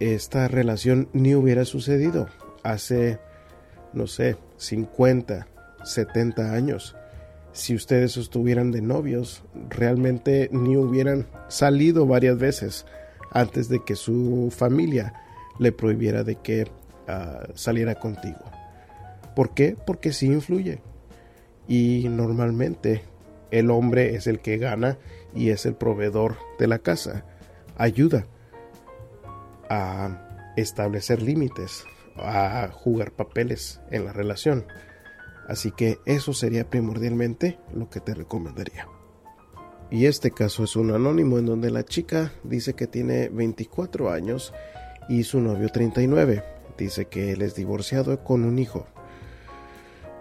esta 0.00 0.48
relación 0.48 1.08
ni 1.12 1.34
hubiera 1.34 1.64
sucedido. 1.64 2.28
Hace, 2.62 3.18
no 3.92 4.06
sé, 4.06 4.36
50, 4.62 5.46
70 5.84 6.52
años. 6.52 6.96
Si 7.52 7.74
ustedes 7.74 8.16
estuvieran 8.16 8.70
de 8.70 8.80
novios, 8.80 9.42
realmente 9.68 10.48
ni 10.52 10.76
hubieran 10.76 11.26
salido 11.48 12.06
varias 12.06 12.38
veces 12.38 12.86
antes 13.30 13.68
de 13.68 13.84
que 13.84 13.96
su 13.96 14.52
familia 14.56 15.14
le 15.58 15.72
prohibiera 15.72 16.24
de 16.24 16.36
que 16.36 16.66
ah, 17.08 17.46
saliera 17.54 17.94
contigo. 17.96 18.40
¿Por 19.34 19.54
qué? 19.54 19.76
Porque 19.86 20.12
sí 20.12 20.26
influye. 20.26 20.80
Y 21.68 22.06
normalmente 22.08 23.02
el 23.50 23.70
hombre 23.70 24.14
es 24.14 24.26
el 24.26 24.40
que 24.40 24.58
gana 24.58 24.98
y 25.34 25.50
es 25.50 25.66
el 25.66 25.74
proveedor 25.74 26.36
de 26.58 26.66
la 26.66 26.78
casa. 26.78 27.24
Ayuda 27.76 28.26
a 29.68 30.52
establecer 30.56 31.22
límites, 31.22 31.84
a 32.16 32.68
jugar 32.72 33.12
papeles 33.12 33.80
en 33.90 34.04
la 34.04 34.12
relación. 34.12 34.66
Así 35.48 35.70
que 35.72 35.98
eso 36.06 36.32
sería 36.32 36.68
primordialmente 36.68 37.58
lo 37.74 37.90
que 37.90 38.00
te 38.00 38.14
recomendaría. 38.14 38.86
Y 39.90 40.06
este 40.06 40.30
caso 40.30 40.64
es 40.64 40.74
un 40.76 40.90
anónimo 40.90 41.38
en 41.38 41.46
donde 41.46 41.70
la 41.70 41.84
chica 41.84 42.32
dice 42.44 42.74
que 42.74 42.86
tiene 42.86 43.28
24 43.28 44.10
años 44.10 44.54
y 45.08 45.24
su 45.24 45.40
novio 45.40 45.68
39. 45.68 46.42
Dice 46.78 47.06
que 47.06 47.32
él 47.32 47.42
es 47.42 47.54
divorciado 47.54 48.24
con 48.24 48.44
un 48.44 48.58
hijo. 48.58 48.86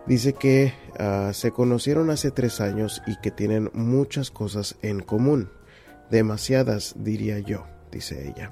Dice 0.08 0.34
que 0.34 0.74
ah, 1.00 1.32
se 1.34 1.52
conocieron 1.52 2.10
hace 2.10 2.32
tres 2.32 2.60
años 2.60 3.02
y 3.08 3.16
que 3.22 3.32
tienen 3.32 3.70
muchas 3.74 4.32
cosas 4.32 4.78
en 4.82 5.00
común. 5.00 5.50
Demasiadas, 6.10 6.96
diría 6.98 7.40
yo, 7.40 7.66
dice 7.92 8.28
ella. 8.28 8.52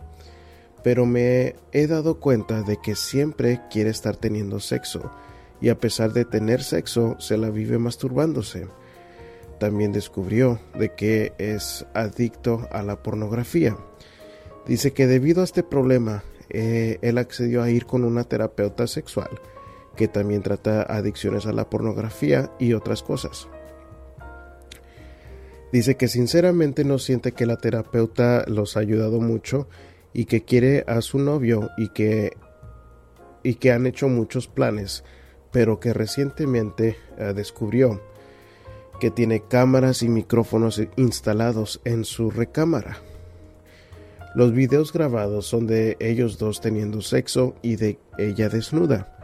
Pero 0.83 1.05
me 1.05 1.55
he 1.71 1.87
dado 1.87 2.19
cuenta 2.19 2.61
de 2.63 2.77
que 2.77 2.95
siempre 2.95 3.61
quiere 3.69 3.89
estar 3.89 4.15
teniendo 4.15 4.59
sexo 4.59 5.11
y 5.61 5.69
a 5.69 5.77
pesar 5.77 6.13
de 6.13 6.25
tener 6.25 6.63
sexo 6.63 7.15
se 7.19 7.37
la 7.37 7.49
vive 7.49 7.77
masturbándose. 7.77 8.67
También 9.59 9.91
descubrió 9.91 10.59
de 10.77 10.93
que 10.95 11.33
es 11.37 11.85
adicto 11.93 12.67
a 12.71 12.81
la 12.81 13.03
pornografía. 13.03 13.77
Dice 14.65 14.93
que 14.93 15.07
debido 15.07 15.41
a 15.41 15.43
este 15.43 15.63
problema, 15.63 16.23
eh, 16.49 16.97
él 17.01 17.17
accedió 17.17 17.61
a 17.61 17.69
ir 17.69 17.85
con 17.85 18.05
una 18.05 18.23
terapeuta 18.23 18.87
sexual 18.87 19.29
que 19.99 20.07
también 20.07 20.41
trata 20.41 20.83
adicciones 20.83 21.45
a 21.45 21.51
la 21.51 21.69
pornografía 21.69 22.51
y 22.57 22.71
otras 22.71 23.03
cosas. 23.03 23.49
Dice 25.73 25.97
que 25.97 26.07
sinceramente 26.07 26.85
no 26.85 26.99
siente 26.99 27.33
que 27.33 27.45
la 27.45 27.57
terapeuta 27.57 28.45
los 28.47 28.77
ha 28.77 28.79
ayudado 28.79 29.19
mucho 29.19 29.67
y 30.13 30.25
que 30.25 30.43
quiere 30.43 30.83
a 30.87 31.01
su 31.01 31.19
novio 31.19 31.69
y 31.77 31.89
que 31.89 32.33
y 33.43 33.55
que 33.55 33.71
han 33.71 33.85
hecho 33.85 34.07
muchos 34.09 34.47
planes, 34.47 35.03
pero 35.51 35.79
que 35.79 35.93
recientemente 35.93 36.97
eh, 37.17 37.33
descubrió 37.33 38.01
que 38.99 39.11
tiene 39.11 39.41
cámaras 39.41 40.03
y 40.03 40.09
micrófonos 40.09 40.81
instalados 40.97 41.79
en 41.85 42.03
su 42.03 42.31
recámara. 42.31 42.97
Los 44.35 44.53
videos 44.53 44.93
grabados 44.93 45.47
son 45.47 45.65
de 45.65 45.97
ellos 45.99 46.37
dos 46.37 46.61
teniendo 46.61 47.01
sexo 47.01 47.55
y 47.61 47.77
de 47.77 47.97
ella 48.17 48.49
desnuda. 48.49 49.15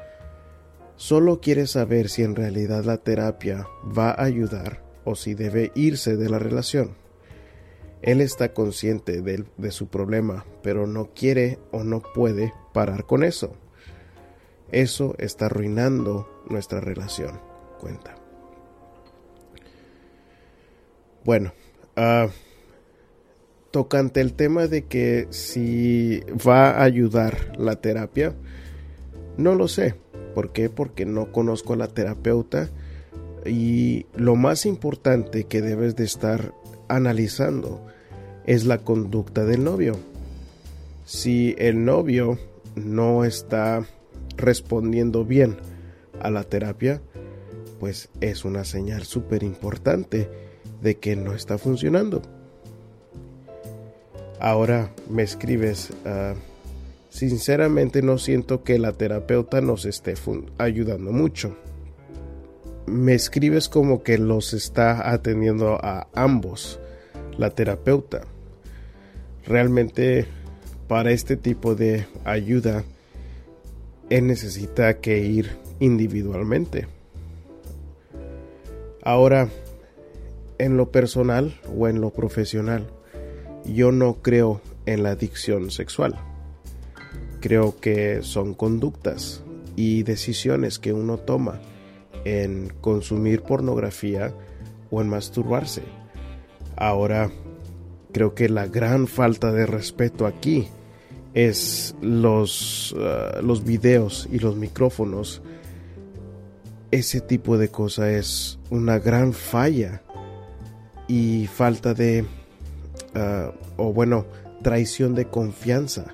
Solo 0.95 1.41
quiere 1.41 1.67
saber 1.67 2.10
si 2.10 2.24
en 2.24 2.36
realidad 2.36 2.86
la 2.86 2.98
terapia 2.98 3.67
va 3.86 4.12
a 4.12 4.24
ayudar 4.24 4.82
o 5.04 5.15
si 5.15 5.36
debe 5.36 5.71
irse 5.76 6.15
de 6.15 6.30
la 6.30 6.39
relación. 6.39 6.95
Él 8.06 8.22
está 8.22 8.54
consciente 8.54 9.24
de, 9.24 9.72
su 9.72 9.88
problema, 9.88 10.46
pero 10.62 10.86
no 10.86 11.10
quiere 11.15 11.58
o 11.72 11.84
no 11.84 12.04
puede 12.13 12.54
parar 12.72 13.08
con 13.08 13.24
eso. 13.24 13.56
Eso 14.72 15.15
está 15.18 15.48
arruinando 15.48 16.44
nuestra 16.48 16.82
relación, 16.82 17.41
cuenta. 17.80 18.15
Bueno, 21.24 21.52
uh, 21.98 22.30
tocante 23.72 24.22
el 24.22 24.34
tema 24.34 24.68
de 24.68 24.86
que 24.86 25.26
si 25.32 26.20
va 26.48 26.74
a 26.74 26.84
ayudar 26.84 27.58
la 27.58 27.82
terapia, 27.82 28.36
no 29.36 29.56
lo 29.56 29.68
sé. 29.68 29.96
¿Por 30.36 30.54
qué? 30.54 30.70
Porque 30.70 31.08
no 31.08 31.32
conozco 31.32 31.74
a 31.74 31.78
la 31.78 31.88
terapeuta 31.88 32.70
y 33.48 34.06
lo 34.13 34.36
más 34.36 34.68
importante 34.68 35.46
que 35.46 35.63
debes 35.63 35.96
de 35.96 36.04
estar 36.04 36.54
analizando 36.88 37.84
es 38.46 38.66
la 38.66 38.80
conducta 38.80 39.46
del 39.46 39.64
novio. 39.64 39.98
Si 41.06 41.56
el 41.58 41.86
novio 41.86 42.40
no 42.76 43.24
está 43.24 43.86
respondiendo 44.38 45.26
bien 45.26 45.58
a 46.20 46.30
la 46.30 46.44
terapia, 46.44 47.02
pues 47.80 48.10
es 48.22 48.46
una 48.46 48.64
señal 48.64 49.04
súper 49.04 49.44
importante 49.44 50.30
de 50.82 50.98
que 50.98 51.16
no 51.16 51.34
está 51.34 51.58
funcionando. 51.58 52.22
Ahora 54.40 54.92
me 55.10 55.24
escribes, 55.24 55.92
uh, 56.06 56.36
Sinceramente 57.16 58.02
no 58.02 58.18
siento 58.18 58.66
que 58.66 58.78
la 58.78 58.92
terapeuta 58.92 59.62
nos 59.62 59.86
esté 59.86 60.16
ayudando 60.58 61.14
mucho. 61.14 61.56
Me 62.88 63.14
escribes 63.14 63.70
como 63.70 64.04
que 64.04 64.18
los 64.18 64.54
está 64.54 65.10
atendiendo 65.10 65.80
a 65.82 66.10
ambos, 66.14 66.78
la 67.38 67.52
terapeuta. 67.52 68.24
Realmente 69.48 70.26
para 70.88 71.12
este 71.12 71.38
tipo 71.38 71.76
de 71.76 72.06
ayuda 72.24 72.84
él 74.10 74.28
necesita 74.28 75.00
que 75.00 75.20
ir 75.20 75.50
individualmente. 75.80 76.88
Ahora, 79.02 79.50
en 80.58 80.78
lo 80.78 80.92
personal 80.92 81.60
o 81.76 81.88
en 81.88 82.02
lo 82.02 82.12
profesional, 82.12 82.88
yo 83.66 83.92
no 83.92 84.16
creo 84.22 84.62
en 84.86 85.04
la 85.04 85.12
adicción 85.12 85.72
sexual 85.72 86.20
creo 87.46 87.80
que 87.80 88.24
son 88.24 88.56
conductas 88.56 89.44
y 89.76 90.02
decisiones 90.02 90.80
que 90.80 90.94
uno 90.94 91.20
toma 91.20 91.62
en 92.24 92.74
consumir 92.82 93.44
pornografía 93.44 94.34
o 94.90 95.00
en 95.00 95.10
masturbarse. 95.10 95.84
Ahora, 96.76 97.30
creo 98.15 98.34
que 98.34 98.47
la 98.47 98.65
gran 98.65 99.08
falta 99.08 99.51
de 99.51 99.65
respeto 99.65 100.25
aquí 100.25 100.69
es 101.34 101.97
los, 101.99 102.93
uh, 102.93 103.41
los 103.43 103.65
videos 103.65 104.30
y 104.32 104.39
los 104.39 104.56
micrófonos. 104.56 105.41
Ese 106.91 107.19
tipo 107.19 107.58
de 107.58 107.67
cosa 107.67 108.10
es 108.10 108.58
una 108.69 108.99
gran 108.99 109.34
falla 109.34 110.01
y 111.10 111.47
falta 111.47 111.93
de, 111.93 112.21
uh, 112.21 113.51
o 113.75 113.91
bueno, 113.91 114.28
traición 114.63 115.13
de 115.13 115.25
confianza 115.25 116.06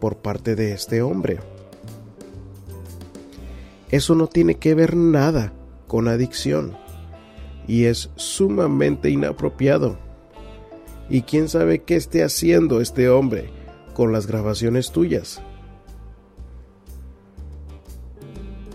por 0.00 0.16
parte 0.16 0.56
de 0.56 0.72
este 0.72 1.02
hombre. 1.02 1.38
Eso 3.92 4.16
no 4.16 4.26
tiene 4.26 4.56
que 4.56 4.74
ver 4.74 4.96
nada 4.96 5.52
con 5.86 6.08
adicción 6.08 6.76
y 7.68 7.84
es 7.84 8.10
sumamente 8.16 9.08
inapropiado. 9.08 10.07
¿Y 11.10 11.22
quién 11.22 11.48
sabe 11.48 11.82
qué 11.82 11.96
esté 11.96 12.22
haciendo 12.22 12.80
este 12.80 13.08
hombre 13.08 13.50
con 13.94 14.12
las 14.12 14.26
grabaciones 14.26 14.92
tuyas? 14.92 15.42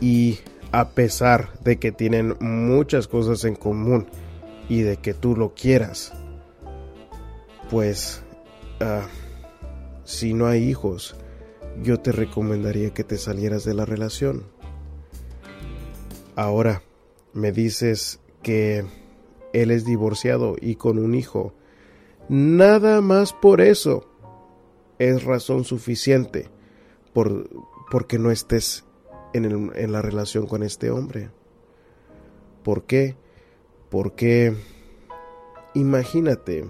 Y 0.02 0.40
a 0.72 0.90
pesar 0.90 1.58
de 1.60 1.78
que 1.78 1.92
tienen 1.92 2.36
muchas 2.40 3.08
cosas 3.08 3.46
en 3.46 3.56
común 3.56 4.08
y 4.68 4.82
de 4.82 4.98
que 4.98 5.14
tú 5.14 5.36
lo 5.36 5.54
quieras, 5.54 6.14
pues 7.70 8.24
uh, 8.82 9.08
si 10.04 10.34
no 10.34 10.48
hay 10.48 10.64
hijos, 10.64 11.16
yo 11.82 12.00
te 12.00 12.12
recomendaría 12.12 12.94
que 12.94 13.04
te 13.04 13.18
salieras 13.18 13.64
de 13.64 13.74
la 13.74 13.86
relación. 13.86 14.44
Ahora, 16.36 16.82
me 17.34 17.52
dices 17.52 18.20
que 18.42 18.86
él 19.54 19.72
es 19.72 19.86
divorciado 19.86 20.56
y 20.60 20.76
con 20.76 20.98
un 20.98 21.16
hijo. 21.16 21.54
Nada 22.30 23.02
más 23.02 23.34
por 23.34 23.62
eso 23.62 24.06
es 24.98 25.24
razón 25.24 25.66
suficiente 25.66 26.50
por 27.14 27.50
porque 27.92 28.18
no 28.18 28.32
estés 28.32 28.86
en, 29.34 29.72
en 29.76 29.92
la 29.92 30.02
relación 30.02 30.48
con 30.48 30.64
este 30.64 30.90
hombre. 30.90 31.30
¿Por 32.64 32.86
qué? 32.86 33.16
Porque 33.90 34.56
imagínate 35.74 36.66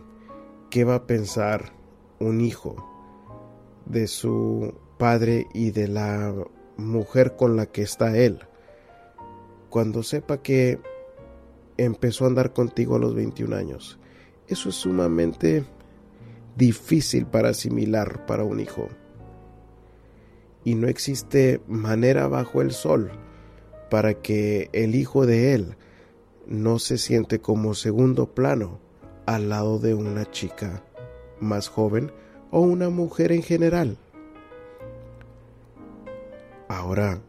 qué 0.69 0.83
va 0.83 0.95
a 0.95 1.07
pensar 1.07 1.73
un 2.19 2.41
hijo 2.41 2.75
de 3.85 4.07
su 4.07 4.73
padre 4.97 5.47
y 5.53 5.71
de 5.71 5.87
la 5.87 6.33
mujer 6.77 7.35
con 7.35 7.55
la 7.55 7.67
que 7.67 7.83
está 7.83 8.17
él. 8.17 8.39
Cuando 9.69 10.03
sepa 10.03 10.41
que 10.41 10.79
empezó 11.77 12.25
a 12.25 12.27
andar 12.27 12.53
contigo 12.53 12.95
a 12.95 12.99
los 12.99 13.15
21 13.15 13.55
años. 13.55 13.99
Eso 14.47 14.69
es 14.69 14.75
sumamente 14.75 15.65
difícil 16.55 17.25
para 17.25 17.49
asimilar 17.49 18.25
para 18.25 18.43
un 18.43 18.59
hijo. 18.59 18.89
Y 20.63 20.75
no 20.75 20.87
existe 20.87 21.61
manera 21.67 22.27
bajo 22.27 22.61
el 22.61 22.71
sol 22.71 23.11
para 23.89 24.15
que 24.15 24.69
el 24.73 24.95
hijo 24.95 25.25
de 25.25 25.53
él 25.53 25.75
no 26.47 26.79
se 26.79 26.97
siente 26.97 27.39
como 27.39 27.73
segundo 27.73 28.33
plano 28.33 28.79
al 29.25 29.49
lado 29.49 29.79
de 29.79 29.93
una 29.93 30.29
chica 30.29 30.83
más 31.39 31.67
joven 31.67 32.11
o 32.51 32.61
una 32.61 32.89
mujer 32.89 33.31
en 33.31 33.43
general. 33.43 33.97
Ahora 36.67 37.21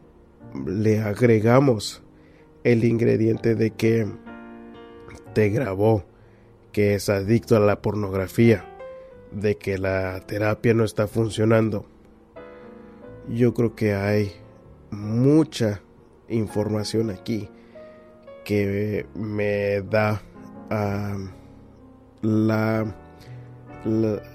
le 0.66 1.00
agregamos 1.00 2.02
el 2.62 2.84
ingrediente 2.84 3.54
de 3.54 3.70
que 3.70 4.06
te 5.34 5.50
grabó, 5.50 6.04
que 6.74 6.94
es 6.94 7.08
adicto 7.08 7.56
a 7.56 7.60
la 7.60 7.80
pornografía, 7.80 8.66
de 9.30 9.56
que 9.56 9.78
la 9.78 10.20
terapia 10.26 10.74
no 10.74 10.82
está 10.84 11.06
funcionando. 11.06 11.86
Yo 13.28 13.54
creo 13.54 13.76
que 13.76 13.94
hay 13.94 14.32
mucha 14.90 15.80
información 16.28 17.10
aquí 17.10 17.48
que 18.44 19.06
me 19.14 19.82
da 19.82 20.20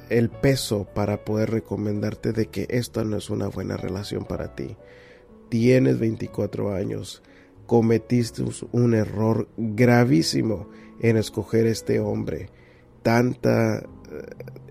el 0.10 0.30
peso 0.30 0.88
para 0.96 1.26
poder 1.26 1.52
recomendarte 1.52 2.32
de 2.32 2.46
que 2.46 2.68
esta 2.70 3.04
no 3.04 3.18
es 3.18 3.30
una 3.30 3.50
buena 3.50 3.76
relación 3.76 4.24
para 4.24 4.56
ti. 4.56 4.78
Tienes 5.50 6.00
24 6.00 6.74
años, 6.74 7.22
cometiste 7.66 8.44
un 8.72 8.94
error 8.94 9.50
gravísimo 9.58 10.70
en 11.00 11.18
escoger 11.18 11.66
este 11.68 12.00
hombre. 12.00 12.50
Tanta 13.04 13.80
eh, 13.80 13.84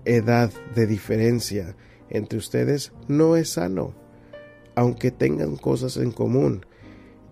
edad 0.05 0.51
de 0.75 0.87
diferencia 0.87 1.75
entre 2.09 2.37
ustedes 2.37 2.91
no 3.07 3.35
es 3.35 3.51
sano. 3.51 3.93
Aunque 4.75 5.11
tengan 5.11 5.55
cosas 5.55 5.97
en 5.97 6.11
común, 6.11 6.65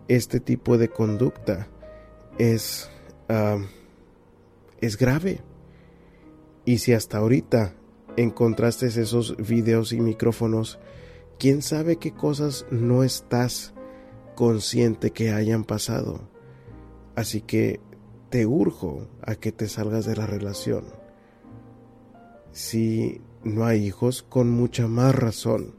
este 0.07 0.39
tipo 0.39 0.77
de 0.77 0.89
conducta 0.89 1.67
es, 2.37 2.89
es 4.81 4.97
grave. 4.97 5.39
Y 6.65 6.79
si 6.79 6.93
hasta 6.93 7.19
ahorita 7.19 7.73
encontraste 8.17 8.87
esos 8.87 9.37
videos 9.37 9.93
y 9.93 10.01
micrófonos, 10.01 10.79
quién 11.39 11.61
sabe 11.61 11.97
qué 11.97 12.11
cosas 12.11 12.65
no 12.71 13.03
estás 13.03 13.73
consciente 14.35 15.11
que 15.11 15.31
hayan 15.31 15.63
pasado. 15.63 16.29
Así 17.15 17.41
que 17.41 17.79
te 18.29 18.45
urjo 18.45 19.07
a 19.21 19.35
que 19.35 19.51
te 19.51 19.67
salgas 19.67 20.05
de 20.05 20.15
la 20.15 20.25
relación. 20.25 20.85
Si 22.51 23.21
no 23.43 23.65
hay 23.65 23.85
hijos, 23.85 24.23
con 24.23 24.49
mucha 24.49 24.87
más 24.87 25.15
razón. 25.15 25.75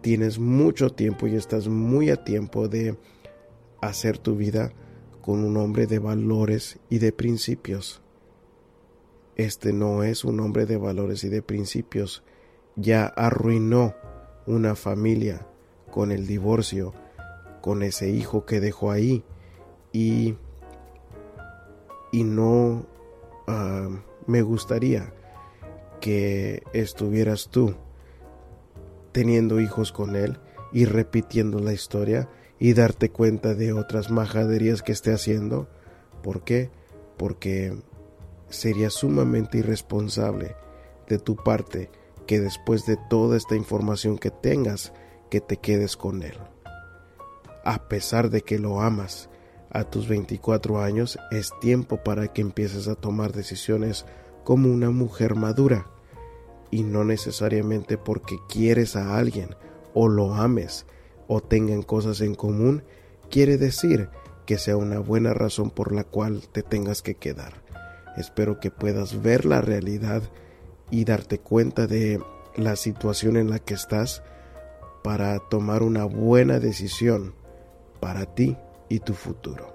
Tienes 0.00 0.38
mucho 0.38 0.90
tiempo 0.90 1.26
y 1.26 1.34
estás 1.34 1.68
muy 1.68 2.10
a 2.10 2.24
tiempo 2.24 2.68
de 2.68 2.96
hacer 3.80 4.18
tu 4.18 4.36
vida 4.36 4.72
con 5.20 5.44
un 5.44 5.56
hombre 5.56 5.86
de 5.86 5.98
valores 5.98 6.78
y 6.88 6.98
de 6.98 7.12
principios. 7.12 8.00
Este 9.34 9.72
no 9.72 10.02
es 10.02 10.24
un 10.24 10.40
hombre 10.40 10.64
de 10.64 10.76
valores 10.76 11.24
y 11.24 11.28
de 11.28 11.42
principios. 11.42 12.22
Ya 12.76 13.06
arruinó 13.06 13.94
una 14.46 14.76
familia 14.76 15.46
con 15.90 16.12
el 16.12 16.26
divorcio, 16.26 16.94
con 17.60 17.82
ese 17.82 18.10
hijo 18.10 18.46
que 18.46 18.60
dejó 18.60 18.90
ahí 18.90 19.24
y, 19.92 20.36
y 22.16 22.24
no 22.24 22.86
ah, 23.46 23.90
me 24.26 24.40
gustaría 24.40 25.12
que 26.00 26.62
estuvieras 26.72 27.50
tú 27.50 27.74
teniendo 29.12 29.60
hijos 29.60 29.92
con 29.92 30.16
él 30.16 30.38
y 30.72 30.86
repitiendo 30.86 31.58
la 31.58 31.74
historia 31.74 32.30
y 32.58 32.72
darte 32.72 33.10
cuenta 33.10 33.52
de 33.54 33.74
otras 33.74 34.10
majaderías 34.10 34.80
que 34.80 34.92
esté 34.92 35.12
haciendo. 35.12 35.68
¿Por 36.22 36.42
qué? 36.42 36.70
Porque 37.18 37.76
sería 38.48 38.88
sumamente 38.88 39.58
irresponsable 39.58 40.56
de 41.08 41.18
tu 41.18 41.36
parte 41.36 41.90
que 42.26 42.40
después 42.40 42.86
de 42.86 42.96
toda 43.10 43.36
esta 43.36 43.56
información 43.56 44.16
que 44.16 44.30
tengas, 44.30 44.94
que 45.28 45.42
te 45.42 45.58
quedes 45.58 45.98
con 45.98 46.22
él. 46.22 46.38
A 47.62 47.88
pesar 47.88 48.30
de 48.30 48.40
que 48.40 48.58
lo 48.58 48.80
amas, 48.80 49.28
a 49.70 49.84
tus 49.84 50.08
24 50.08 50.80
años 50.80 51.18
es 51.30 51.52
tiempo 51.60 51.98
para 52.02 52.32
que 52.32 52.42
empieces 52.42 52.88
a 52.88 52.94
tomar 52.94 53.32
decisiones 53.32 54.06
como 54.44 54.70
una 54.70 54.90
mujer 54.90 55.34
madura 55.34 55.86
y 56.70 56.82
no 56.82 57.04
necesariamente 57.04 57.98
porque 57.98 58.36
quieres 58.48 58.96
a 58.96 59.16
alguien 59.18 59.54
o 59.94 60.08
lo 60.08 60.34
ames 60.34 60.86
o 61.28 61.40
tengan 61.40 61.82
cosas 61.82 62.20
en 62.20 62.34
común, 62.34 62.84
quiere 63.30 63.56
decir 63.56 64.08
que 64.44 64.58
sea 64.58 64.76
una 64.76 65.00
buena 65.00 65.34
razón 65.34 65.70
por 65.70 65.92
la 65.92 66.04
cual 66.04 66.42
te 66.52 66.62
tengas 66.62 67.02
que 67.02 67.16
quedar. 67.16 67.54
Espero 68.16 68.60
que 68.60 68.70
puedas 68.70 69.22
ver 69.22 69.44
la 69.44 69.60
realidad 69.60 70.22
y 70.90 71.04
darte 71.04 71.38
cuenta 71.38 71.86
de 71.86 72.20
la 72.54 72.76
situación 72.76 73.36
en 73.36 73.50
la 73.50 73.58
que 73.58 73.74
estás 73.74 74.22
para 75.02 75.38
tomar 75.38 75.82
una 75.82 76.04
buena 76.04 76.60
decisión 76.60 77.34
para 78.00 78.26
ti 78.26 78.56
y 78.88 79.00
tu 79.00 79.14
futuro. 79.14 79.74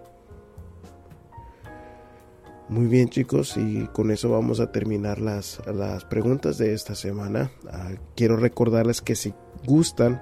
Muy 2.70 2.88
bien 2.88 3.10
chicos, 3.10 3.58
y 3.58 3.88
con 3.88 4.12
eso 4.12 4.30
vamos 4.30 4.62
a 4.62 4.72
terminar 4.72 5.20
las, 5.20 5.62
las 5.68 6.06
preguntas 6.06 6.58
de 6.58 6.74
esta 6.74 6.96
semana. 6.96 7.52
Ah, 7.70 7.92
quiero 8.16 8.38
recordarles 8.38 9.02
que 9.02 9.16
si 9.16 9.34
gustan 9.66 10.22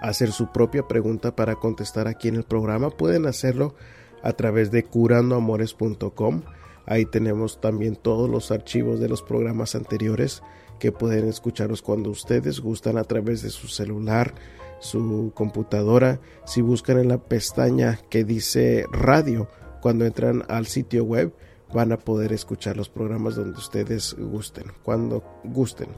hacer 0.00 0.32
su 0.32 0.50
propia 0.50 0.88
pregunta 0.88 1.36
para 1.36 1.56
contestar 1.56 2.08
aquí 2.08 2.28
en 2.28 2.36
el 2.36 2.44
programa, 2.44 2.88
pueden 2.88 3.26
hacerlo 3.26 3.74
a 4.22 4.32
través 4.32 4.70
de 4.70 4.84
curandoamores.com 4.84 6.42
Ahí 6.90 7.04
tenemos 7.04 7.60
también 7.60 7.94
todos 7.94 8.28
los 8.28 8.50
archivos 8.50 8.98
de 8.98 9.08
los 9.08 9.22
programas 9.22 9.76
anteriores 9.76 10.42
que 10.80 10.90
pueden 10.90 11.28
escucharlos 11.28 11.82
cuando 11.82 12.10
ustedes 12.10 12.58
gustan 12.58 12.96
a 12.96 13.04
través 13.04 13.42
de 13.42 13.50
su 13.50 13.68
celular, 13.68 14.34
su 14.80 15.32
computadora. 15.34 16.20
Si 16.44 16.60
buscan 16.60 16.98
en 16.98 17.08
la 17.08 17.18
pestaña 17.18 17.98
que 18.10 18.24
dice 18.24 18.84
radio, 18.90 19.48
cuando 19.80 20.04
entran 20.04 20.44
al 20.48 20.66
sitio 20.66 21.04
web, 21.04 21.32
van 21.72 21.92
a 21.92 21.98
poder 21.98 22.32
escuchar 22.32 22.76
los 22.76 22.88
programas 22.88 23.36
donde 23.36 23.58
ustedes 23.58 24.16
gusten, 24.18 24.64
cuando 24.82 25.22
gusten. 25.44 25.88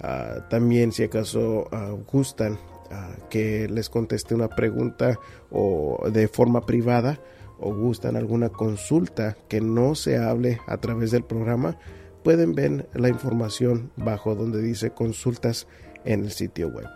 Ah, 0.00 0.46
también 0.48 0.92
si 0.92 1.04
acaso 1.04 1.68
ah, 1.72 1.94
gustan 2.10 2.58
ah, 2.90 3.16
que 3.28 3.68
les 3.68 3.88
conteste 3.88 4.34
una 4.34 4.48
pregunta 4.48 5.18
o 5.50 6.08
de 6.10 6.28
forma 6.28 6.66
privada, 6.66 7.20
o 7.58 7.74
gustan 7.74 8.16
alguna 8.16 8.48
consulta 8.48 9.36
que 9.48 9.60
no 9.60 9.94
se 9.94 10.16
hable 10.16 10.60
a 10.66 10.78
través 10.78 11.10
del 11.10 11.24
programa, 11.24 11.76
pueden 12.24 12.54
ver 12.54 12.88
la 12.94 13.08
información 13.08 13.90
bajo 13.96 14.34
donde 14.34 14.62
dice 14.62 14.90
consultas 14.90 15.66
en 16.04 16.24
el 16.24 16.30
sitio 16.30 16.68
web. 16.68 16.88